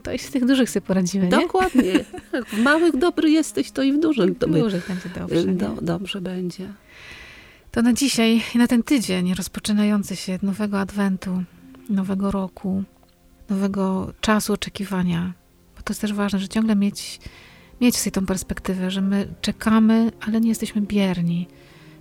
To 0.03 0.11
i 0.11 0.19
z 0.19 0.31
tych 0.31 0.45
dużych 0.45 0.69
sobie 0.69 0.85
poradzimy, 0.85 1.29
Dokładnie. 1.29 1.83
nie? 1.83 1.93
Dokładnie. 1.99 2.05
W 2.59 2.63
małych 2.63 2.97
dobry 2.97 3.29
jesteś, 3.29 3.71
to 3.71 3.83
i 3.83 3.93
w 3.93 3.99
dużym. 3.99 4.35
To 4.35 4.47
w 4.47 4.51
dużych 4.51 4.87
będzie 4.87 5.09
dobrze. 5.19 5.45
Do, 5.45 5.81
dobrze 5.81 6.21
będzie. 6.21 6.73
To 7.71 7.81
na 7.81 7.93
dzisiaj 7.93 8.41
i 8.55 8.57
na 8.57 8.67
ten 8.67 8.83
tydzień 8.83 9.33
rozpoczynający 9.33 10.15
się 10.15 10.39
nowego 10.41 10.79
adwentu, 10.79 11.43
nowego 11.89 12.31
roku, 12.31 12.83
nowego 13.49 14.13
czasu 14.21 14.53
oczekiwania, 14.53 15.33
bo 15.75 15.81
to 15.81 15.93
jest 15.93 16.01
też 16.01 16.13
ważne, 16.13 16.39
że 16.39 16.47
ciągle 16.47 16.75
mieć 16.75 17.19
mieć 17.81 17.97
sobie 17.97 18.11
tą 18.11 18.25
perspektywę, 18.25 18.91
że 18.91 19.01
my 19.01 19.27
czekamy, 19.41 20.11
ale 20.27 20.41
nie 20.41 20.49
jesteśmy 20.49 20.81
bierni, 20.81 21.47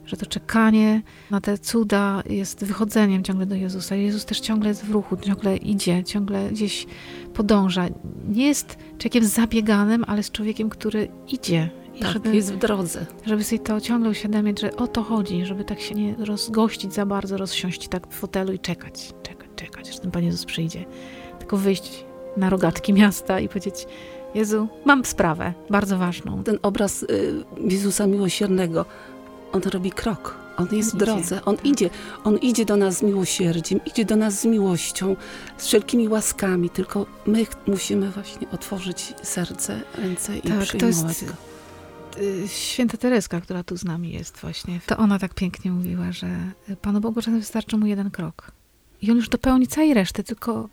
że 0.06 0.16
to 0.16 0.26
czekanie 0.26 1.02
na 1.30 1.40
te 1.40 1.58
cuda 1.58 2.22
jest 2.30 2.64
wychodzeniem 2.64 3.24
ciągle 3.24 3.46
do 3.46 3.54
Jezusa. 3.54 3.94
Jezus 3.94 4.24
też 4.24 4.40
ciągle 4.40 4.68
jest 4.68 4.84
w 4.84 4.90
ruchu, 4.90 5.16
ciągle 5.16 5.56
idzie, 5.56 6.04
ciągle 6.04 6.50
gdzieś 6.50 6.86
podąża. 7.34 7.86
Nie 8.28 8.46
jest 8.46 8.78
człowiekiem 8.98 9.24
zabieganym, 9.24 10.04
ale 10.06 10.16
jest 10.16 10.32
człowiekiem, 10.32 10.70
który 10.70 11.08
idzie. 11.28 11.70
I 11.94 12.00
tak, 12.00 12.12
żeby, 12.12 12.36
jest 12.36 12.52
w 12.54 12.58
drodze. 12.58 13.06
Żeby 13.26 13.44
sobie 13.44 13.58
to 13.58 13.80
ciągle 13.80 14.10
uświadamiać, 14.10 14.60
że 14.60 14.76
o 14.76 14.86
to 14.86 15.02
chodzi, 15.02 15.46
żeby 15.46 15.64
tak 15.64 15.80
się 15.80 15.94
nie 15.94 16.14
rozgościć 16.18 16.94
za 16.94 17.06
bardzo, 17.06 17.36
rozsiąść 17.36 17.88
tak 17.88 18.06
w 18.06 18.14
fotelu 18.14 18.52
i 18.52 18.58
czekać, 18.58 19.12
czekać, 19.22 19.48
czekać, 19.56 19.88
aż 19.88 19.98
ten 19.98 20.10
Pan 20.10 20.24
Jezus 20.24 20.44
przyjdzie. 20.44 20.84
Tylko 21.38 21.56
wyjść 21.56 22.04
na 22.36 22.50
rogatki 22.50 22.92
miasta 22.92 23.40
i 23.40 23.48
powiedzieć, 23.48 23.86
Jezu, 24.34 24.68
mam 24.84 25.04
sprawę 25.04 25.54
bardzo 25.70 25.98
ważną. 25.98 26.42
Ten 26.44 26.58
obraz 26.62 27.02
y, 27.02 27.44
Jezusa 27.68 28.06
Miłosiernego, 28.06 28.84
on 29.54 29.62
robi 29.62 29.90
krok. 29.90 30.44
On 30.56 30.68
jest 30.72 30.92
on 30.92 30.98
w 30.98 31.02
drodze, 31.02 31.36
idzie, 31.36 31.44
on 31.44 31.56
tak. 31.56 31.66
idzie. 31.66 31.90
On 32.24 32.36
idzie 32.36 32.64
do 32.64 32.76
nas 32.76 32.98
z 32.98 33.02
miłosierdziem, 33.02 33.80
idzie 33.84 34.04
do 34.04 34.16
nas 34.16 34.40
z 34.40 34.44
miłością, 34.44 35.16
z 35.56 35.66
wszelkimi 35.66 36.08
łaskami, 36.08 36.70
tylko 36.70 37.06
my 37.26 37.46
musimy 37.66 38.10
właśnie 38.10 38.50
otworzyć 38.50 39.14
serce, 39.22 39.80
ręce 39.94 40.38
i 40.38 40.42
tak, 40.42 40.60
przyjmować 40.60 40.98
to 40.98 41.06
jest, 41.06 41.24
go. 41.24 41.32
Y, 42.22 42.48
święta 42.48 42.96
Tereska, 42.96 43.40
która 43.40 43.64
tu 43.64 43.76
z 43.76 43.84
nami 43.84 44.12
jest 44.12 44.36
właśnie, 44.36 44.80
to 44.86 44.96
ona 44.96 45.18
tak 45.18 45.34
pięknie 45.34 45.72
mówiła, 45.72 46.12
że 46.12 46.28
Panu 46.82 47.00
Bogu 47.00 47.20
czasem 47.20 47.40
wystarczy 47.40 47.76
mu 47.76 47.86
jeden 47.86 48.10
krok. 48.10 48.52
I 49.02 49.10
on 49.10 49.16
już 49.16 49.28
dopełni 49.28 49.66
całej 49.66 49.94
reszty, 49.94 50.24
tylko 50.24 50.68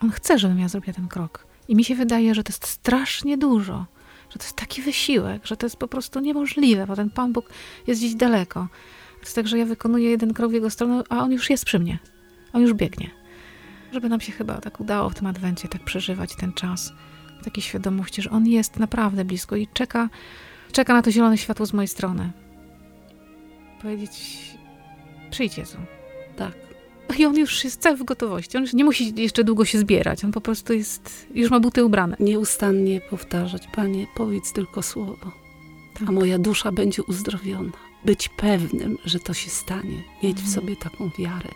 on 0.00 0.10
chce, 0.10 0.38
żebym 0.38 0.58
ja 0.58 0.68
zrobiła 0.68 0.94
ten 0.94 1.08
krok. 1.08 1.46
I 1.68 1.76
mi 1.76 1.84
się 1.84 1.94
wydaje, 1.94 2.34
że 2.34 2.44
to 2.44 2.52
jest 2.52 2.66
strasznie 2.66 3.38
dużo, 3.38 3.86
że 4.34 4.38
to 4.38 4.44
jest 4.44 4.56
taki 4.56 4.82
wysiłek, 4.82 5.46
że 5.46 5.56
to 5.56 5.66
jest 5.66 5.76
po 5.76 5.88
prostu 5.88 6.20
niemożliwe, 6.20 6.86
bo 6.86 6.96
ten 6.96 7.10
Pan 7.10 7.32
Bóg 7.32 7.50
jest 7.86 8.00
gdzieś 8.00 8.14
daleko. 8.14 8.68
Jest 9.20 9.34
tak, 9.34 9.48
że 9.48 9.58
ja 9.58 9.66
wykonuję 9.66 10.10
jeden 10.10 10.34
krok 10.34 10.50
w 10.50 10.54
jego 10.54 10.70
stronę, 10.70 11.02
a 11.08 11.18
on 11.18 11.32
już 11.32 11.50
jest 11.50 11.64
przy 11.64 11.78
mnie. 11.78 11.98
On 12.52 12.62
już 12.62 12.74
biegnie. 12.74 13.10
Żeby 13.92 14.08
nam 14.08 14.20
się 14.20 14.32
chyba 14.32 14.60
tak 14.60 14.80
udało 14.80 15.10
w 15.10 15.14
tym 15.14 15.26
adwencie 15.26 15.68
tak 15.68 15.84
przeżywać 15.84 16.36
ten 16.36 16.52
czas, 16.52 16.92
w 17.40 17.44
takiej 17.44 17.62
świadomości, 17.62 18.22
że 18.22 18.30
on 18.30 18.46
jest 18.46 18.78
naprawdę 18.78 19.24
blisko 19.24 19.56
i 19.56 19.68
czeka, 19.72 20.08
czeka 20.72 20.94
na 20.94 21.02
to 21.02 21.10
zielone 21.10 21.38
światło 21.38 21.66
z 21.66 21.72
mojej 21.72 21.88
strony. 21.88 22.30
Powiedzieć, 23.82 24.40
przyjdź 25.30 25.58
Jezu. 25.58 25.78
I 27.18 27.26
on 27.26 27.36
już 27.36 27.64
jest 27.64 27.80
cały 27.80 27.96
w 27.96 28.04
gotowości. 28.04 28.56
On 28.56 28.62
już 28.62 28.72
nie 28.72 28.84
musi 28.84 29.22
jeszcze 29.22 29.44
długo 29.44 29.64
się 29.64 29.78
zbierać. 29.78 30.24
On 30.24 30.32
po 30.32 30.40
prostu 30.40 30.72
jest, 30.72 31.26
już 31.34 31.50
ma 31.50 31.60
buty 31.60 31.84
ubrane. 31.84 32.16
Nieustannie 32.20 33.00
powtarzać, 33.00 33.68
Panie, 33.74 34.06
powiedz 34.14 34.52
tylko 34.52 34.82
słowo, 34.82 35.30
tak. 35.98 36.08
a 36.08 36.12
moja 36.12 36.38
dusza 36.38 36.72
będzie 36.72 37.02
uzdrowiona. 37.02 37.72
Być 38.04 38.28
pewnym, 38.28 38.98
że 39.04 39.20
to 39.20 39.34
się 39.34 39.50
stanie. 39.50 40.02
Mieć 40.22 40.36
w 40.36 40.46
mhm. 40.46 40.48
sobie 40.48 40.76
taką 40.76 41.10
wiarę, 41.18 41.48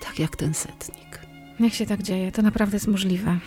tak 0.00 0.18
jak 0.18 0.36
ten 0.36 0.54
setnik. 0.54 1.20
Niech 1.60 1.74
się 1.74 1.86
tak 1.86 2.02
dzieje. 2.02 2.32
To 2.32 2.42
naprawdę 2.42 2.76
jest 2.76 2.86
możliwe. 2.86 3.38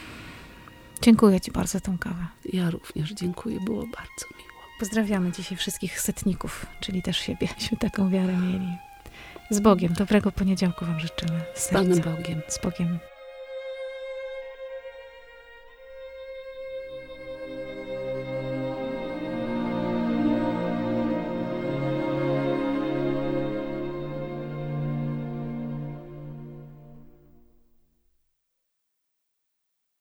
Dziękuję 1.02 1.42
Ci 1.42 1.52
bardzo 1.52 1.72
za 1.72 1.80
tą 1.80 1.98
kawę. 1.98 2.28
Ja 2.54 2.70
również 2.70 3.14
dziękuję. 3.14 3.60
Było 3.66 3.82
bardzo 3.82 4.26
miło. 4.38 4.60
Pozdrawiamy 4.80 5.32
dzisiaj 5.32 5.58
wszystkich 5.58 6.02
setników, 6.02 6.66
czyli 6.80 7.02
też 7.02 7.18
siebie, 7.18 7.48
byśmy 7.60 7.78
taką 7.78 8.10
wiarę 8.10 8.38
mieli. 8.38 8.89
Z 9.50 9.60
Bogiem. 9.60 9.94
Dobrego 9.94 10.32
poniedziałku 10.32 10.86
Wam 10.86 11.00
życzymy. 11.00 11.42
Z 11.54 11.68
Panem 11.68 12.00
Bogiem. 12.00 12.42
Z 12.48 12.58
Bogiem. 12.58 13.00